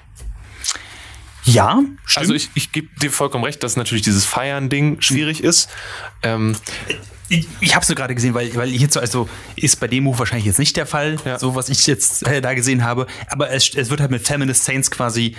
[1.46, 2.24] Ja, stimmt.
[2.24, 5.70] Also ich, ich gebe dir vollkommen recht, dass natürlich dieses Feiern-Ding schwierig ist.
[6.24, 6.56] Ähm,
[7.30, 10.46] ich, ich habe es gerade gesehen, weil, weil hierzu, also ist bei dem Buch wahrscheinlich
[10.46, 11.40] jetzt nicht der Fall, ja.
[11.40, 13.08] so was ich jetzt äh, da gesehen habe.
[13.30, 15.36] Aber es, es wird halt mit Feminist Saints quasi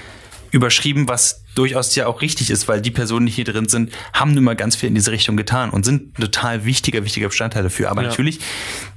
[0.53, 4.33] überschrieben, was durchaus ja auch richtig ist, weil die Personen, die hier drin sind, haben
[4.33, 7.91] nun mal ganz viel in diese Richtung getan und sind total wichtiger, wichtiger Bestandteil dafür.
[7.91, 8.09] Aber ja.
[8.09, 8.41] natürlich,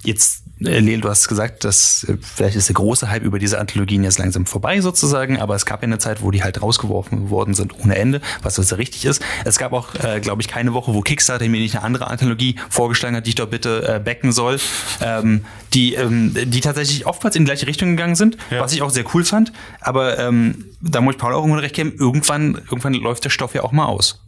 [0.03, 4.03] jetzt Leel, du hast gesagt, dass äh, vielleicht ist der große Hype über diese Anthologien
[4.03, 7.53] jetzt langsam vorbei sozusagen, aber es gab ja eine Zeit, wo die halt rausgeworfen worden
[7.53, 9.21] sind ohne Ende, was also richtig ist.
[9.45, 12.57] Es gab auch, äh, glaube ich, keine Woche, wo Kickstarter mir nicht eine andere Anthologie
[12.69, 14.59] vorgeschlagen hat, die ich doch bitte äh, backen soll,
[15.01, 18.59] ähm, die, ähm, die tatsächlich oftmals in die gleiche Richtung gegangen sind, ja.
[18.59, 19.53] was ich auch sehr cool fand.
[19.79, 23.55] Aber ähm, da muss ich Paul auch irgendwann recht geben, irgendwann, irgendwann läuft der Stoff
[23.55, 24.19] ja auch mal aus.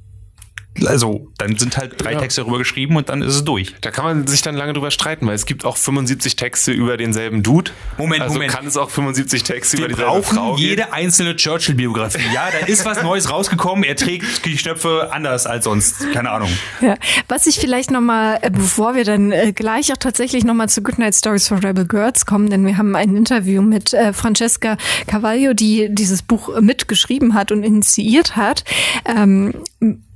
[0.86, 2.20] Also, dann sind halt drei ja.
[2.20, 3.76] Texte darüber geschrieben und dann ist es durch.
[3.82, 6.96] Da kann man sich dann lange drüber streiten, weil es gibt auch 75 Texte über
[6.98, 7.72] denselben Dude.
[7.98, 8.54] Moment, also Moment.
[8.54, 12.22] kann es auch 75 Texte Wir über dieselbe Frau brauchen jede einzelne Churchill-Biografie.
[12.34, 13.84] Ja, da ist was Neues rausgekommen.
[13.84, 16.12] Er trägt die Knöpfe anders als sonst.
[16.14, 16.50] Keine Ahnung.
[16.80, 16.96] Ja.
[17.28, 21.16] Was ich vielleicht nochmal, äh, bevor wir dann äh, gleich auch tatsächlich nochmal zu Goodnight
[21.16, 25.90] Stories for Rebel Girls kommen, denn wir haben ein Interview mit äh, Francesca Cavaglio, die
[25.90, 28.64] dieses Buch mitgeschrieben hat und initiiert hat.
[29.06, 29.54] Ähm,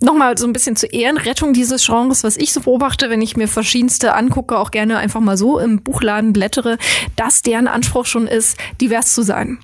[0.06, 3.48] nochmal so ein bisschen zur Ehrenrettung dieses Genres, was ich so beobachte, wenn ich mir
[3.48, 6.78] verschiedenste angucke, auch gerne einfach mal so im Buchladen blättere,
[7.16, 9.60] dass deren Anspruch schon ist, divers zu sein.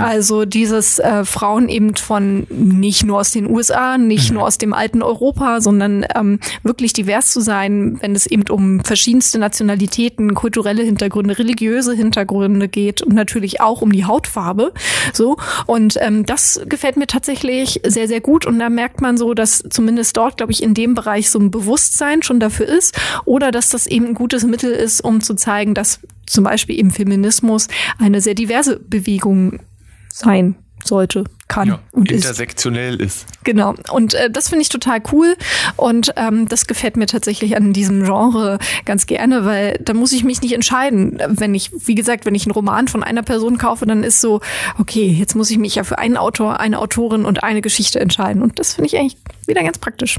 [0.00, 4.72] Also dieses äh, Frauen eben von nicht nur aus den USA, nicht nur aus dem
[4.72, 10.82] alten Europa, sondern ähm, wirklich divers zu sein, wenn es eben um verschiedenste Nationalitäten, kulturelle
[10.82, 14.72] Hintergründe, religiöse Hintergründe geht und natürlich auch um die Hautfarbe.
[15.12, 19.34] So und ähm, das gefällt mir tatsächlich sehr sehr gut und da merkt man so,
[19.34, 23.52] dass zumindest dort, glaube ich, in dem Bereich so ein Bewusstsein schon dafür ist oder
[23.52, 27.68] dass das eben ein gutes Mittel ist, um zu zeigen, dass zum Beispiel eben Feminismus
[27.98, 29.60] eine sehr diverse Bewegung
[30.08, 32.24] sein sollte, kann Ja, und ist.
[32.24, 33.26] intersektionell ist.
[33.44, 33.74] Genau.
[33.90, 35.36] Und äh, das finde ich total cool.
[35.76, 40.24] Und ähm, das gefällt mir tatsächlich an diesem Genre ganz gerne, weil da muss ich
[40.24, 41.18] mich nicht entscheiden.
[41.28, 44.40] Wenn ich, wie gesagt, wenn ich einen Roman von einer Person kaufe, dann ist so,
[44.78, 48.42] okay, jetzt muss ich mich ja für einen Autor, eine Autorin und eine Geschichte entscheiden.
[48.42, 50.18] Und das finde ich eigentlich wieder ganz praktisch.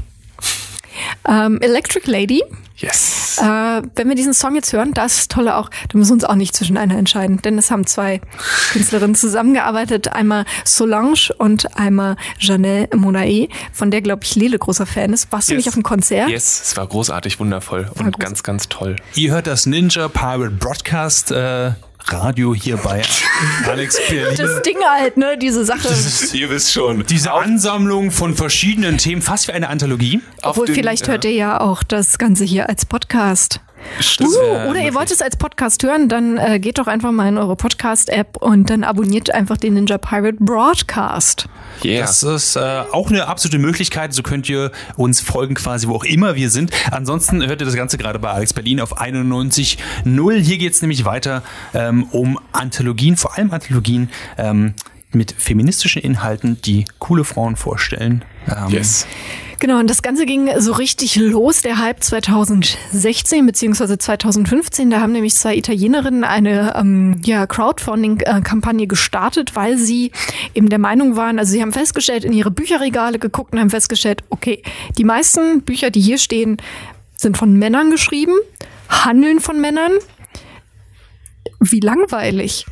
[1.28, 2.42] Ähm, Electric Lady
[2.80, 3.38] Yes.
[3.42, 6.24] äh, wenn wir diesen Song jetzt hören, das ist tolle auch, da müssen wir uns
[6.24, 8.20] auch nicht zwischen einer entscheiden, denn es haben zwei
[8.72, 15.12] Künstlerinnen zusammengearbeitet, einmal Solange und einmal Janelle Monae, von der, glaube ich, Lele großer Fan
[15.12, 15.32] ist.
[15.32, 15.58] Warst du Yes.
[15.64, 16.28] nicht auf dem Konzert?
[16.28, 18.94] Yes, es war großartig, wundervoll und groß- ganz, ganz toll.
[19.16, 21.72] Ihr hört das Ninja Pirate Broadcast äh,
[22.06, 23.02] Radio hier bei
[23.66, 24.36] Alex Berlin.
[24.36, 25.88] Das Ding halt, ne, diese Sache.
[26.32, 27.04] Ihr wisst schon.
[27.06, 30.20] Diese Ansammlung von verschiedenen Themen, fast wie eine Anthologie.
[30.42, 31.12] Obwohl, den- vielleicht ja.
[31.12, 33.60] hört ihr ja auch das Ganze hier als Podcast.
[34.00, 34.30] Stimmt.
[34.30, 37.38] Uh, oder ihr wollt es als Podcast hören, dann äh, geht doch einfach mal in
[37.38, 41.48] eure Podcast-App und dann abonniert einfach den Ninja Pirate Broadcast.
[41.84, 42.00] Yeah.
[42.02, 44.12] Das ist äh, auch eine absolute Möglichkeit.
[44.12, 46.70] So könnt ihr uns folgen quasi, wo auch immer wir sind.
[46.90, 50.34] Ansonsten hört ihr das Ganze gerade bei Alex Berlin auf 91.0.
[50.38, 51.42] Hier geht es nämlich weiter
[51.74, 54.74] ähm, um Anthologien, vor allem Anthologien ähm,
[55.12, 58.24] mit feministischen Inhalten, die coole Frauen vorstellen.
[58.46, 59.06] Ähm, yes.
[59.60, 64.90] Genau, und das Ganze ging so richtig los, der Hype 2016 beziehungsweise 2015.
[64.90, 70.12] Da haben nämlich zwei Italienerinnen eine ähm, ja, Crowdfunding-Kampagne gestartet, weil sie
[70.54, 74.22] eben der Meinung waren, also sie haben festgestellt, in ihre Bücherregale geguckt und haben festgestellt,
[74.30, 74.62] okay,
[74.96, 76.58] die meisten Bücher, die hier stehen,
[77.16, 78.34] sind von Männern geschrieben,
[78.88, 79.92] handeln von Männern.
[81.60, 82.66] Wie langweilig.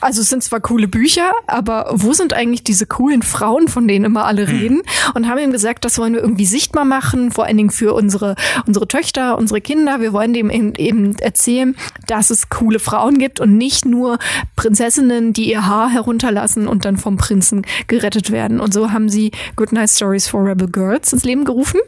[0.00, 4.04] Also es sind zwar coole Bücher, aber wo sind eigentlich diese coolen Frauen, von denen
[4.04, 4.82] immer alle reden?
[5.14, 8.34] Und haben ihm gesagt, das wollen wir irgendwie sichtbar machen, vor allen Dingen für unsere,
[8.66, 10.00] unsere Töchter, unsere Kinder.
[10.00, 14.18] Wir wollen dem eben, eben erzählen, dass es coole Frauen gibt und nicht nur
[14.56, 18.60] Prinzessinnen, die ihr Haar herunterlassen und dann vom Prinzen gerettet werden.
[18.60, 21.80] Und so haben sie Goodnight Stories for Rebel Girls ins Leben gerufen.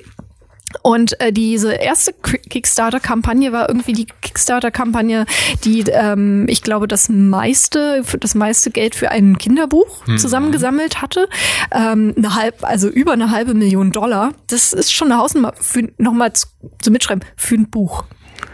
[0.82, 5.24] Und äh, diese erste Ki- Kickstarter-Kampagne war irgendwie die Kickstarter-Kampagne,
[5.64, 11.28] die, ähm, ich glaube, das meiste, das meiste Geld für ein Kinderbuch zusammengesammelt hatte.
[11.72, 14.32] Ähm, eine halb, also über eine halbe Million Dollar.
[14.48, 16.48] Das ist schon eine Hausnummer für nochmal zu,
[16.80, 18.04] zu mitschreiben für ein Buch.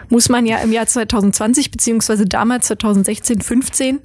[0.08, 4.00] Muss man ja im Jahr 2020 beziehungsweise damals 2016, 15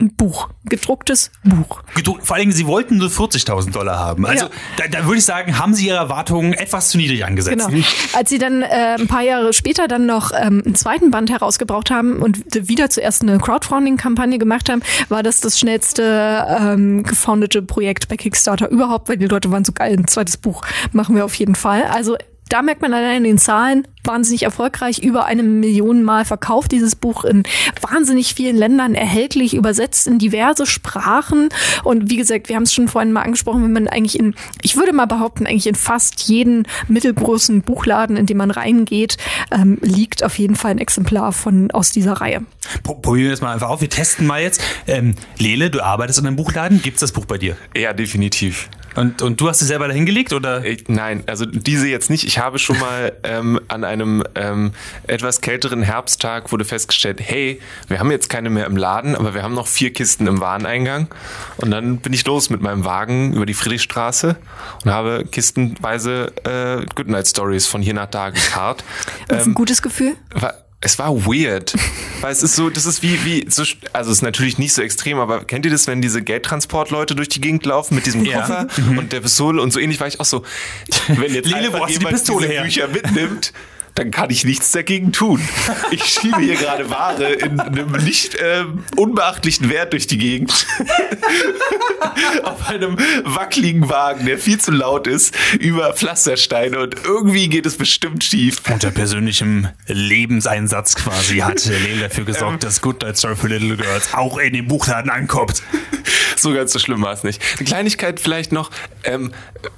[0.00, 1.82] ein Buch, gedrucktes Buch.
[1.96, 4.26] gedruckt- Vor allem, sie wollten nur 40.000 Dollar haben.
[4.26, 4.50] Also Ja.
[4.76, 7.68] da, da würde ich sagen, haben sie ihre Erwartungen etwas zu niedrig angesetzt.
[7.68, 7.84] Genau.
[8.12, 11.90] Als sie dann äh, ein paar Jahre später dann noch ähm, einen zweiten Band herausgebracht
[11.90, 18.08] haben und wieder zuerst eine Crowdfunding-Kampagne gemacht haben, war das das schnellste ähm, gefoundete Projekt
[18.08, 21.34] bei Kickstarter überhaupt, weil die Leute waren so geil, ein zweites Buch machen wir auf
[21.34, 21.82] jeden Fall.
[21.84, 22.16] Also
[22.48, 26.96] da merkt man allein in den Zahlen, wahnsinnig erfolgreich, über eine Million Mal verkauft dieses
[26.96, 27.42] Buch in
[27.82, 31.50] wahnsinnig vielen Ländern erhältlich, übersetzt in diverse Sprachen.
[31.84, 34.76] Und wie gesagt, wir haben es schon vorhin mal angesprochen, wenn man eigentlich in, ich
[34.76, 39.18] würde mal behaupten, eigentlich in fast jeden mittelgroßen Buchladen, in den man reingeht,
[39.50, 42.42] ähm, liegt auf jeden Fall ein Exemplar von aus dieser Reihe.
[42.82, 43.80] Pro- Probieren wir das mal einfach auf.
[43.82, 44.62] Wir testen mal jetzt.
[44.86, 46.80] Ähm, Lele, du arbeitest in einem Buchladen.
[46.82, 47.56] Gibt's das Buch bei dir?
[47.76, 48.68] Ja, definitiv.
[48.98, 50.64] Und, und du hast es selber dahin gelegt oder?
[50.64, 52.24] Ich, nein, also diese jetzt nicht.
[52.24, 54.72] Ich habe schon mal ähm, an einem ähm,
[55.06, 59.44] etwas kälteren Herbsttag wurde festgestellt, hey, wir haben jetzt keine mehr im Laden, aber wir
[59.44, 61.06] haben noch vier Kisten im Wareneingang.
[61.58, 64.34] Und dann bin ich los mit meinem Wagen über die Friedrichstraße
[64.84, 68.82] und habe kistenweise äh, Goodnight Stories von hier nach da gekarrt.
[69.28, 70.16] Das ist ein gutes Gefühl.
[70.34, 71.74] war, es war weird.
[72.20, 73.62] Weil es ist so, das ist wie, wie, so,
[73.92, 77.28] also es ist natürlich nicht so extrem, aber kennt ihr das, wenn diese Geldtransportleute durch
[77.28, 78.40] die Gegend laufen mit diesem Ja.
[78.40, 80.44] Koffer und der Pistole und so ähnlich war ich auch so,
[81.08, 82.62] wenn jetzt Lele, wo du die jemand Pistole diese her?
[82.62, 83.52] Bücher mitnimmt,
[83.98, 85.40] dann kann ich nichts dagegen tun.
[85.90, 90.66] Ich schiebe hier gerade Ware in einem nicht ähm, unbeachtlichen Wert durch die Gegend.
[92.44, 97.76] Auf einem wackeligen Wagen, der viel zu laut ist, über Pflastersteine und irgendwie geht es
[97.76, 98.62] bestimmt schief.
[98.70, 104.14] Unter persönlichem Lebenseinsatz quasi hat Lele dafür gesorgt, dass Good Night Story for Little Girls
[104.14, 105.62] auch in den Buchladen ankommt.
[106.36, 107.42] so ganz so schlimm war es nicht.
[107.56, 108.70] Eine Kleinigkeit vielleicht noch.
[109.04, 109.32] Ähm,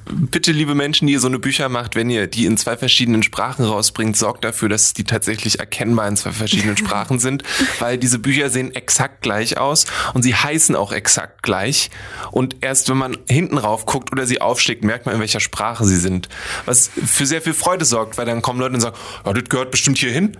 [0.05, 3.23] bitte, liebe Menschen, die ihr so eine Bücher macht, wenn ihr die in zwei verschiedenen
[3.23, 7.43] Sprachen rausbringt, sorgt dafür, dass die tatsächlich erkennbar in zwei verschiedenen Sprachen sind,
[7.79, 11.91] weil diese Bücher sehen exakt gleich aus und sie heißen auch exakt gleich.
[12.31, 15.85] Und erst wenn man hinten rauf guckt oder sie aufschlägt, merkt man, in welcher Sprache
[15.85, 16.29] sie sind.
[16.67, 19.71] Was für sehr viel Freude sorgt, weil dann kommen Leute und sagen, ja, das gehört
[19.71, 20.37] bestimmt hier hin.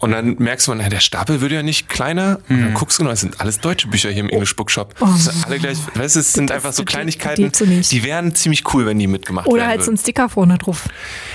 [0.00, 2.40] Und dann merkst du, na, der Stapel wird ja nicht kleiner.
[2.48, 4.94] Und dann guckst du genau, es sind alles deutsche Bücher hier im English Bookshop.
[4.98, 7.52] Das sind alle gleich, weißt du, es sind einfach so Kleinigkeiten,
[7.90, 9.96] die wären ziemlich cool, wenn die mitgemacht Oder werden halt so würden.
[9.96, 10.88] ein Sticker vorne drauf.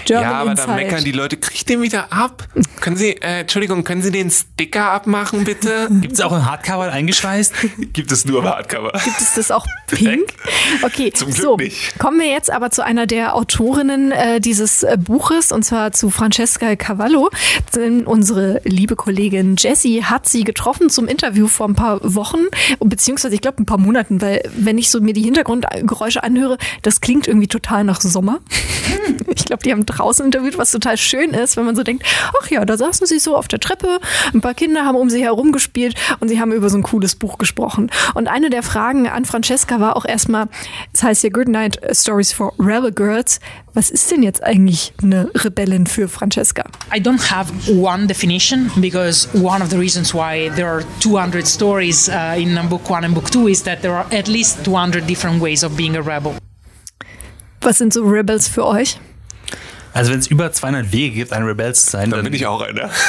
[0.08, 0.68] Ja, German aber Inside.
[0.68, 2.48] dann meckern die Leute, krieg ich den wieder ab?
[2.82, 5.88] Können Sie, äh, Entschuldigung, können Sie den Sticker abmachen, bitte?
[6.02, 7.54] Gibt es auch ein Hardcover eingeschweißt?
[7.94, 8.92] Gibt es nur im Hardcover.
[9.04, 10.28] Gibt es das auch pink?
[10.82, 11.98] Okay, Zum Glück so nicht.
[12.00, 16.10] kommen wir jetzt aber zu einer der Autorinnen äh, dieses äh, Buches und zwar zu
[16.10, 17.30] Francesca Cavallo.
[17.76, 22.40] Denn unsere liebe Kollegin Jessie hat sie getroffen zum Interview vor ein paar Wochen,
[22.80, 27.02] beziehungsweise ich glaube ein paar Monaten, weil wenn ich so mir die Hintergrundgeräusche anhöre, das
[27.02, 28.40] klingt irgendwie total nach Sommer.
[29.28, 32.04] Ich glaube, die haben draußen interviewt, was total schön ist, wenn man so denkt,
[32.42, 34.00] ach ja, da saßen sie so auf der Treppe,
[34.34, 37.16] ein paar Kinder haben um sie herum gespielt und sie haben über so ein cooles
[37.16, 37.92] Buch gesprochen.
[38.16, 40.48] Und eine der Fragen an Francesca war auch erstmal,
[40.94, 43.40] es heißt ja Good Night Stories for Rebel Girls.
[43.74, 46.64] Was ist denn jetzt eigentlich eine Rebellin für Francesca?
[46.96, 52.10] I don't have one definition because one of the reasons why there are 200 stories
[52.10, 55.42] uh, in book one and book two is that there are at least 200 different
[55.42, 56.36] ways of being a rebel.
[57.62, 59.00] Was sind so Rebels für euch?
[59.96, 62.46] Also wenn es über 200 Wege gibt, ein Rebell zu sein, Dann dann bin ich
[62.46, 62.90] auch einer.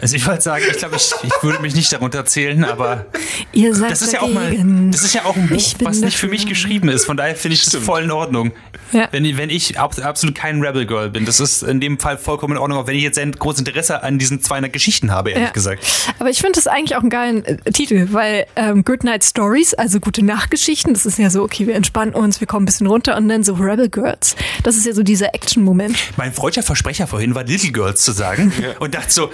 [0.00, 3.04] Also ich wollte sagen, ich glaube, ich, ich würde mich nicht darunter zählen, aber
[3.52, 4.56] Ihr seid das ist ja auch mal,
[4.90, 7.04] das ist ja auch ein Buch, was nicht für mich geschrieben ist.
[7.04, 8.52] Von daher finde ich das voll in Ordnung.
[8.92, 9.08] Ja.
[9.10, 12.54] Wenn, wenn ich ab, absolut kein Rebel Girl bin, das ist in dem Fall vollkommen
[12.54, 15.48] in Ordnung, auch wenn ich jetzt ein großes Interesse an diesen 200 Geschichten habe, ehrlich
[15.48, 15.52] Ja.
[15.52, 15.84] gesagt.
[16.18, 19.74] Aber ich finde das eigentlich auch einen geilen äh, Titel, weil ähm, Good Night Stories,
[19.74, 22.86] also gute Nachtgeschichten, das ist ja so, okay, wir entspannen uns, wir kommen ein bisschen
[22.86, 24.34] runter und dann so Rebel Girls.
[24.62, 25.96] Das ist ja so dieser Action-Moment.
[26.16, 29.30] Mein freudscher Versprecher vorhin war Little Girls zu sagen und dachte so,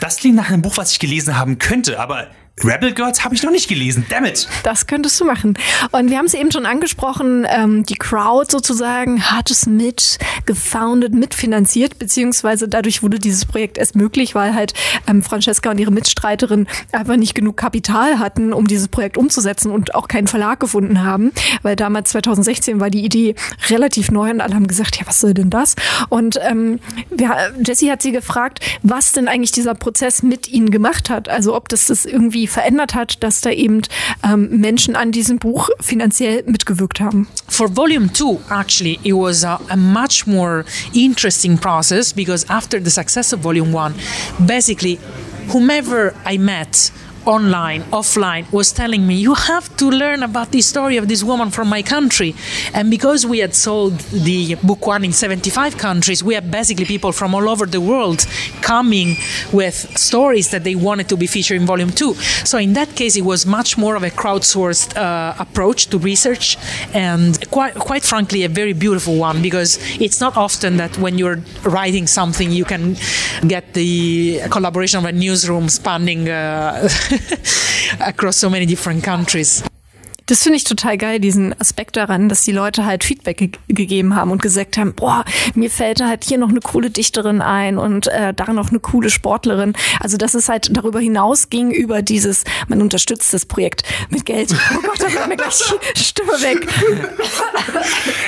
[0.00, 2.28] das klingt nach einem Buch, was ich gelesen haben könnte, aber
[2.64, 4.48] Rebel Girls habe ich noch nicht gelesen, damn it.
[4.62, 5.58] Das könntest du machen.
[5.92, 11.12] Und wir haben es eben schon angesprochen, ähm, die Crowd sozusagen hat es mit gefoundet,
[11.12, 14.72] mitfinanziert, beziehungsweise dadurch wurde dieses Projekt erst möglich, weil halt
[15.06, 19.94] ähm, Francesca und ihre Mitstreiterin einfach nicht genug Kapital hatten, um dieses Projekt umzusetzen und
[19.94, 23.34] auch keinen Verlag gefunden haben, weil damals 2016 war die Idee
[23.68, 25.76] relativ neu und alle haben gesagt, ja, was soll denn das?
[26.08, 31.10] Und ähm, wir, Jessie hat sie gefragt, was denn eigentlich dieser Prozess mit ihnen gemacht
[31.10, 33.82] hat, also ob das das irgendwie verändert hat, dass da eben
[34.24, 37.28] ähm, Menschen an diesem Buch finanziell mitgewirkt haben.
[37.48, 42.90] For volume two, actually, it was a, a much more interesting process because after the
[42.90, 43.94] success of volume one,
[44.46, 44.98] basically,
[45.52, 46.92] whomever I met
[47.26, 51.50] online, offline, was telling me, You have to learn about the story of this woman
[51.50, 52.34] from my country.
[52.72, 57.12] And because we had sold the book one in 75 countries, we had basically people
[57.12, 58.26] from all over the world
[58.62, 59.16] coming
[59.52, 62.14] with stories that they wanted to be featured in volume two.
[62.44, 66.56] So in that case, it was much more of a crowdsourced uh, approach to research,
[66.94, 71.40] and quite, quite frankly, a very beautiful one because it's not often that when you're
[71.64, 72.96] writing something, you can
[73.46, 76.88] get the collaboration of a newsroom spanning uh,
[77.98, 79.62] across so many different countries.
[80.26, 84.16] Das finde ich total geil, diesen Aspekt daran, dass die Leute halt Feedback ge gegeben
[84.16, 85.24] haben und gesagt haben, boah,
[85.54, 89.08] mir fällt halt hier noch eine coole Dichterin ein und äh, da noch eine coole
[89.08, 89.74] Sportlerin.
[90.00, 94.52] Also dass es halt darüber hinaus ging über dieses, man unterstützt das Projekt mit Geld.
[94.76, 95.62] Oh Gott, da war mir gleich
[95.96, 96.66] die Stimme weg.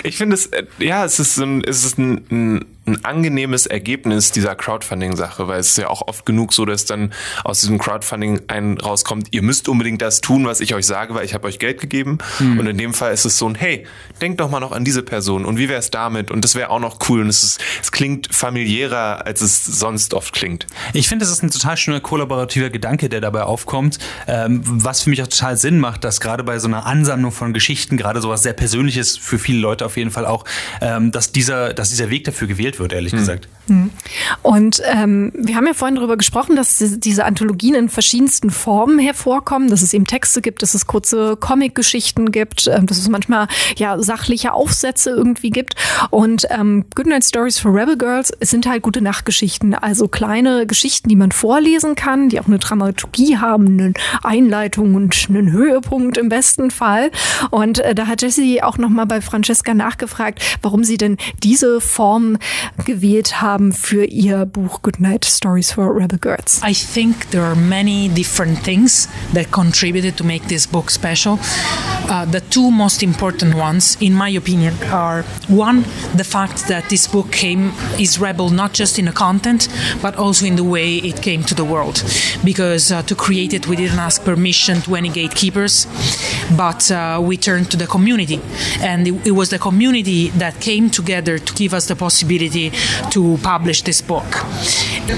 [0.05, 3.67] Ich finde es, äh, ja, es ist, so ein, es ist ein, ein, ein angenehmes
[3.67, 7.13] Ergebnis dieser Crowdfunding-Sache, weil es ist ja auch oft genug so, dass dann
[7.45, 11.25] aus diesem Crowdfunding ein rauskommt, ihr müsst unbedingt das tun, was ich euch sage, weil
[11.25, 12.19] ich habe euch Geld gegeben.
[12.41, 13.87] Und in dem Fall ist es so ein, hey,
[14.21, 16.31] denkt doch mal noch an diese Person und wie wäre es damit?
[16.31, 17.21] Und das wäre auch noch cool.
[17.21, 20.67] Und es, ist, es klingt familiärer, als es sonst oft klingt.
[20.93, 25.11] Ich finde, das ist ein total schöner kollaborativer Gedanke, der dabei aufkommt, ähm, was für
[25.11, 28.43] mich auch total Sinn macht, dass gerade bei so einer Ansammlung von Geschichten, gerade sowas
[28.43, 30.45] sehr Persönliches für viele Leute auf jeden Fall auch,
[30.81, 33.49] ähm, dass, dieser, dass dieser Weg dafür gewählt wird, ehrlich gesagt.
[34.43, 39.69] Und ähm, wir haben ja vorhin darüber gesprochen, dass diese- Anthologien in verschiedensten Formen hervorkommen,
[39.69, 44.01] dass es eben Texte gibt, dass es kurze Comic-Geschichten gibt, ähm, dass es manchmal ja
[44.01, 45.75] sachliche Aufsätze irgendwie gibt.
[46.11, 51.17] Und ähm, Goodnight Stories for Rebel Girls sind halt gute Nachtgeschichten, also kleine Geschichten, die
[51.17, 56.71] man vorlesen kann, die auch eine Dramaturgie haben, eine Einleitung und einen Höhepunkt im besten
[56.71, 57.11] Fall.
[57.51, 61.81] Und äh, da hat Jessie auch noch mal bei Francesca nachgefragt, warum sie denn diese
[61.83, 62.39] Form
[62.85, 66.61] gewählt haben für ihr Buch Goodnight Stories for Rebel Girls?
[66.63, 71.39] I think there are many different things that contributed to make this book special.
[72.09, 75.85] Uh, the two most important ones, in my opinion, are one,
[76.17, 79.69] the fact that this book came is rebel not just in the content,
[80.01, 82.03] but also in the way it came to the world.
[82.45, 85.87] Because uh, to create it, we didn't ask permission to any gatekeepers,
[86.57, 88.41] but uh, we turned to the community,
[88.81, 92.58] and it, it was the community that came together to give us the possibility
[93.11, 94.29] to publish this book.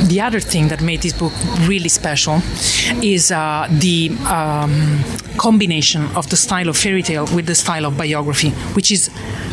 [0.08, 1.32] The other thing that made this book
[1.68, 2.36] really special
[3.02, 5.02] is uh, the um,
[5.36, 9.08] combination of the style of fairy tale with the style of biography, which is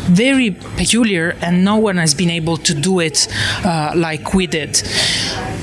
[0.08, 3.28] very peculiar, and no one has been able to do it
[3.64, 4.82] uh, like we did.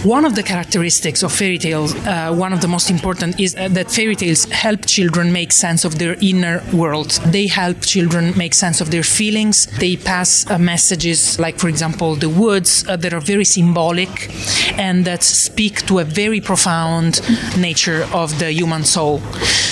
[0.05, 3.69] One of the characteristics of fairy tales, uh, one of the most important, is uh,
[3.69, 7.19] that fairy tales help children make sense of their inner world.
[7.25, 9.65] They help children make sense of their feelings.
[9.79, 14.29] They pass uh, messages, like, for example, the woods, uh, that are very symbolic
[14.77, 17.21] and that speak to a very profound
[17.57, 19.21] nature of the human soul.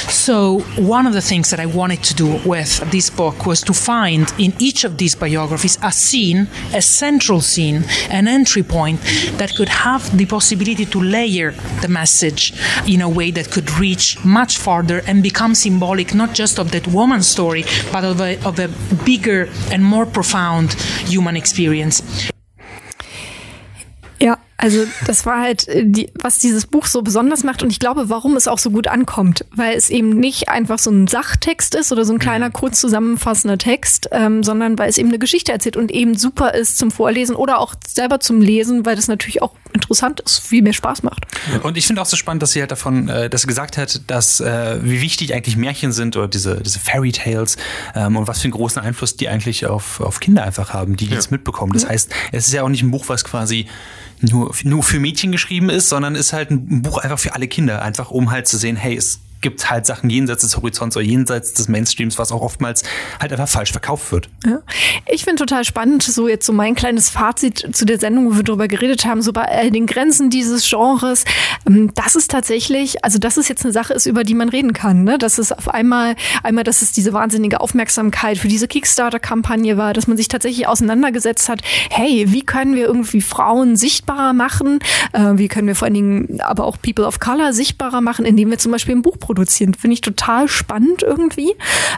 [0.09, 3.73] So, one of the things that I wanted to do with this book was to
[3.73, 9.01] find in each of these biographies a scene, a central scene, an entry point
[9.37, 11.51] that could have the possibility to layer
[11.81, 12.53] the message
[12.87, 16.87] in a way that could reach much farther and become symbolic not just of that
[16.87, 18.69] woman's story, but of a, of a
[19.05, 20.73] bigger and more profound
[21.07, 22.32] human experience.
[24.63, 27.79] Ja, also das war halt, äh, die, was dieses Buch so besonders macht und ich
[27.79, 31.75] glaube, warum es auch so gut ankommt, weil es eben nicht einfach so ein Sachtext
[31.75, 35.51] ist oder so ein kleiner, kurz zusammenfassender Text, ähm, sondern weil es eben eine Geschichte
[35.51, 39.41] erzählt und eben super ist zum Vorlesen oder auch selber zum Lesen, weil das natürlich
[39.41, 41.25] auch interessant ist, viel mehr Spaß macht.
[41.63, 44.01] Und ich finde auch so spannend, dass sie halt davon, äh, dass sie gesagt hat,
[44.07, 47.57] dass äh, wie wichtig eigentlich Märchen sind oder diese, diese Fairy Tales
[47.95, 51.07] ähm, und was für einen großen Einfluss die eigentlich auf, auf Kinder einfach haben, die,
[51.07, 51.73] die das mitbekommen.
[51.73, 53.67] Das heißt, es ist ja auch nicht ein Buch, was quasi
[54.23, 57.81] nur, nur für Mädchen geschrieben ist, sondern ist halt ein Buch einfach für alle Kinder,
[57.81, 61.53] einfach um halt zu sehen, hey, es gibt halt Sachen jenseits des Horizonts oder jenseits
[61.53, 62.83] des Mainstreams, was auch oftmals
[63.21, 64.29] halt einfach falsch verkauft wird.
[64.45, 64.61] Ja.
[65.05, 68.43] Ich finde total spannend, so jetzt so mein kleines Fazit zu der Sendung, wo wir
[68.43, 71.25] darüber geredet haben, so bei all den Grenzen dieses Genres.
[71.67, 74.73] Ähm, das ist tatsächlich, also das ist jetzt eine Sache ist, über die man reden
[74.73, 75.03] kann.
[75.03, 75.19] Ne?
[75.19, 80.07] Dass es auf einmal, einmal, dass es diese wahnsinnige Aufmerksamkeit für diese Kickstarter-Kampagne war, dass
[80.07, 84.79] man sich tatsächlich auseinandergesetzt hat, hey, wie können wir irgendwie Frauen sichtbarer machen?
[85.11, 88.49] Äh, wie können wir vor allen Dingen aber auch People of Color sichtbarer machen, indem
[88.49, 89.32] wir zum Beispiel ein Buch produzieren?
[89.75, 91.53] Finde ich total spannend irgendwie,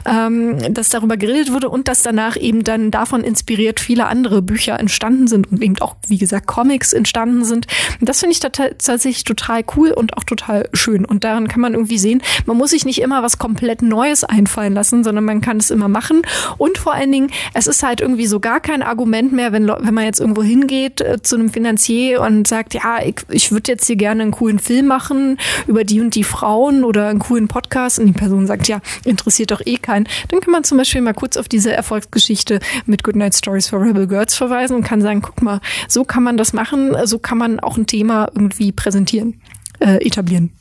[0.05, 4.79] ähm, dass darüber geredet wurde und dass danach eben dann davon inspiriert viele andere Bücher
[4.79, 7.67] entstanden sind und eben auch, wie gesagt, Comics entstanden sind.
[7.99, 11.05] Und das finde ich tatsächlich total cool und auch total schön.
[11.05, 14.73] Und daran kann man irgendwie sehen, man muss sich nicht immer was komplett Neues einfallen
[14.73, 16.21] lassen, sondern man kann es immer machen.
[16.57, 19.93] Und vor allen Dingen, es ist halt irgendwie so gar kein Argument mehr, wenn, wenn
[19.93, 23.87] man jetzt irgendwo hingeht äh, zu einem Finanzier und sagt, ja, ich, ich würde jetzt
[23.87, 27.99] hier gerne einen coolen Film machen über die und die Frauen oder einen coolen Podcast
[27.99, 31.13] und die Person sagt, ja, interessiert doch eh keinen, dann kann man zum Beispiel mal
[31.13, 35.41] kurz auf diese Erfolgsgeschichte mit Goodnight Stories for Rebel Girls verweisen und kann sagen, guck
[35.41, 39.41] mal, so kann man das machen, so kann man auch ein Thema irgendwie präsentieren,
[39.79, 40.51] äh, etablieren.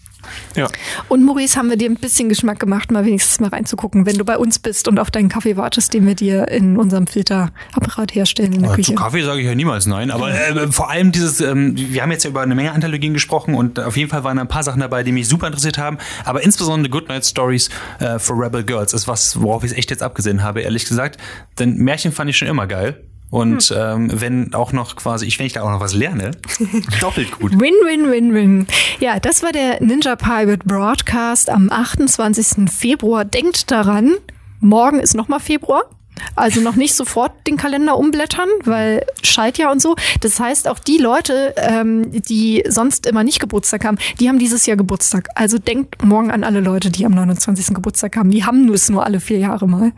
[0.56, 0.68] Ja.
[1.08, 4.24] Und Maurice, haben wir dir ein bisschen Geschmack gemacht, mal wenigstens mal reinzugucken, wenn du
[4.24, 8.52] bei uns bist und auf deinen Kaffee wartest, den wir dir in unserem Filterapparat herstellen
[8.52, 8.92] in der Aber Küche.
[8.92, 12.10] Zu Kaffee sage ich ja niemals nein, aber äh, vor allem dieses, ähm, wir haben
[12.10, 14.80] jetzt ja über eine Menge Anthologien gesprochen und auf jeden Fall waren ein paar Sachen
[14.80, 19.08] dabei, die mich super interessiert haben, aber insbesondere Goodnight Stories äh, for Rebel Girls ist
[19.08, 21.20] was, worauf ich echt jetzt abgesehen habe, ehrlich gesagt,
[21.58, 23.04] denn Märchen fand ich schon immer geil.
[23.34, 26.30] Und ähm, wenn auch noch quasi, ich, wenn ich da auch noch was lerne,
[27.00, 27.58] doppelt gut.
[27.58, 28.66] Win, win, win, win.
[29.00, 32.70] Ja, das war der Ninja Pirate Broadcast am 28.
[32.70, 33.24] Februar.
[33.24, 34.12] Denkt daran,
[34.60, 35.82] morgen ist nochmal Februar.
[36.36, 39.96] Also noch nicht sofort den Kalender umblättern, weil Schaltjahr und so.
[40.20, 44.66] Das heißt, auch die Leute, ähm, die sonst immer nicht Geburtstag haben, die haben dieses
[44.66, 45.28] Jahr Geburtstag.
[45.34, 47.74] Also denkt morgen an alle Leute, die am 29.
[47.74, 48.30] Geburtstag haben.
[48.30, 49.92] Die haben es nur alle vier Jahre mal.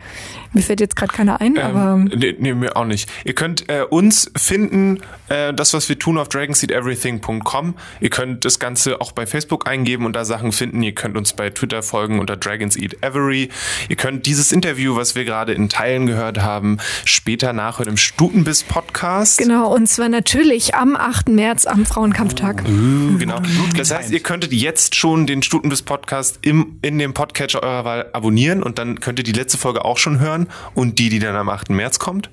[0.52, 3.08] Mir fällt jetzt gerade keiner ein, aber Ähm, nee, nee, mir auch nicht.
[3.24, 7.74] Ihr könnt äh, uns finden, äh, das, was wir tun, auf dragonseedeverything.com.
[8.00, 10.82] Ihr könnt das Ganze auch bei Facebook eingeben und da Sachen finden.
[10.82, 13.50] Ihr könnt uns bei Twitter folgen unter Dragons Eat Every.
[13.88, 18.62] Ihr könnt dieses Interview, was wir gerade in Teilen gehört haben, später nachhören im Stutenbiss
[18.62, 19.38] Podcast.
[19.38, 19.74] genau.
[19.74, 21.28] Und zwar natürlich am 8.
[21.28, 22.64] März am Frauenkampftag.
[22.66, 23.40] Uh, genau.
[23.76, 28.10] Das heißt, ihr könntet jetzt schon den Stutenbiss Podcast im, in dem Podcatcher eurer Wahl
[28.12, 31.36] abonnieren und dann könnt ihr die letzte Folge auch schon hören und die, die dann
[31.36, 31.70] am 8.
[31.70, 32.30] März kommt.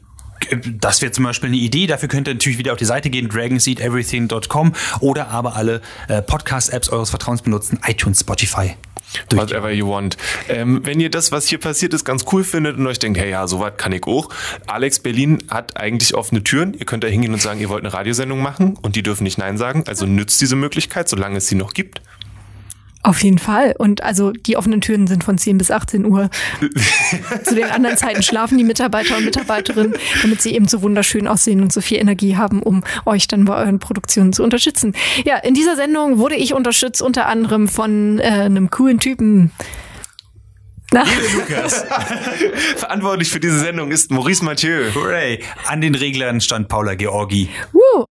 [0.80, 1.88] Das wäre zum Beispiel eine Idee.
[1.88, 6.90] Dafür könnt ihr natürlich wieder auf die Seite gehen, dragonseedeverything.com oder aber alle äh, Podcast-Apps
[6.90, 8.76] eures Vertrauens benutzen, iTunes, Spotify.
[9.32, 10.18] Whatever you want.
[10.50, 13.30] Ähm, wenn ihr das, was hier passiert ist, ganz cool findet und euch denkt, hey
[13.30, 14.30] ja, sowas kann ich auch.
[14.68, 16.74] Alex Berlin hat eigentlich offene Türen.
[16.74, 19.38] Ihr könnt da hingehen und sagen, ihr wollt eine Radiosendung machen und die dürfen nicht
[19.38, 19.84] Nein sagen.
[19.88, 22.02] Also nützt diese Möglichkeit, solange es sie noch gibt.
[23.06, 23.76] Auf jeden Fall.
[23.78, 26.30] Und also die offenen Türen sind von 10 bis 18 Uhr.
[27.44, 31.62] Zu den anderen Zeiten schlafen die Mitarbeiter und Mitarbeiterinnen, damit sie eben so wunderschön aussehen
[31.62, 34.94] und so viel Energie haben, um euch dann bei euren Produktionen zu unterstützen.
[35.26, 39.52] Ja, in dieser Sendung wurde ich unterstützt unter anderem von äh, einem coolen Typen.
[40.94, 41.04] Na,
[41.36, 41.84] Lukas.
[42.78, 44.94] Verantwortlich für diese Sendung ist Maurice Mathieu.
[44.96, 45.40] Hooray.
[45.66, 47.50] An den Reglern stand Paula Georgi.
[47.74, 48.06] uh,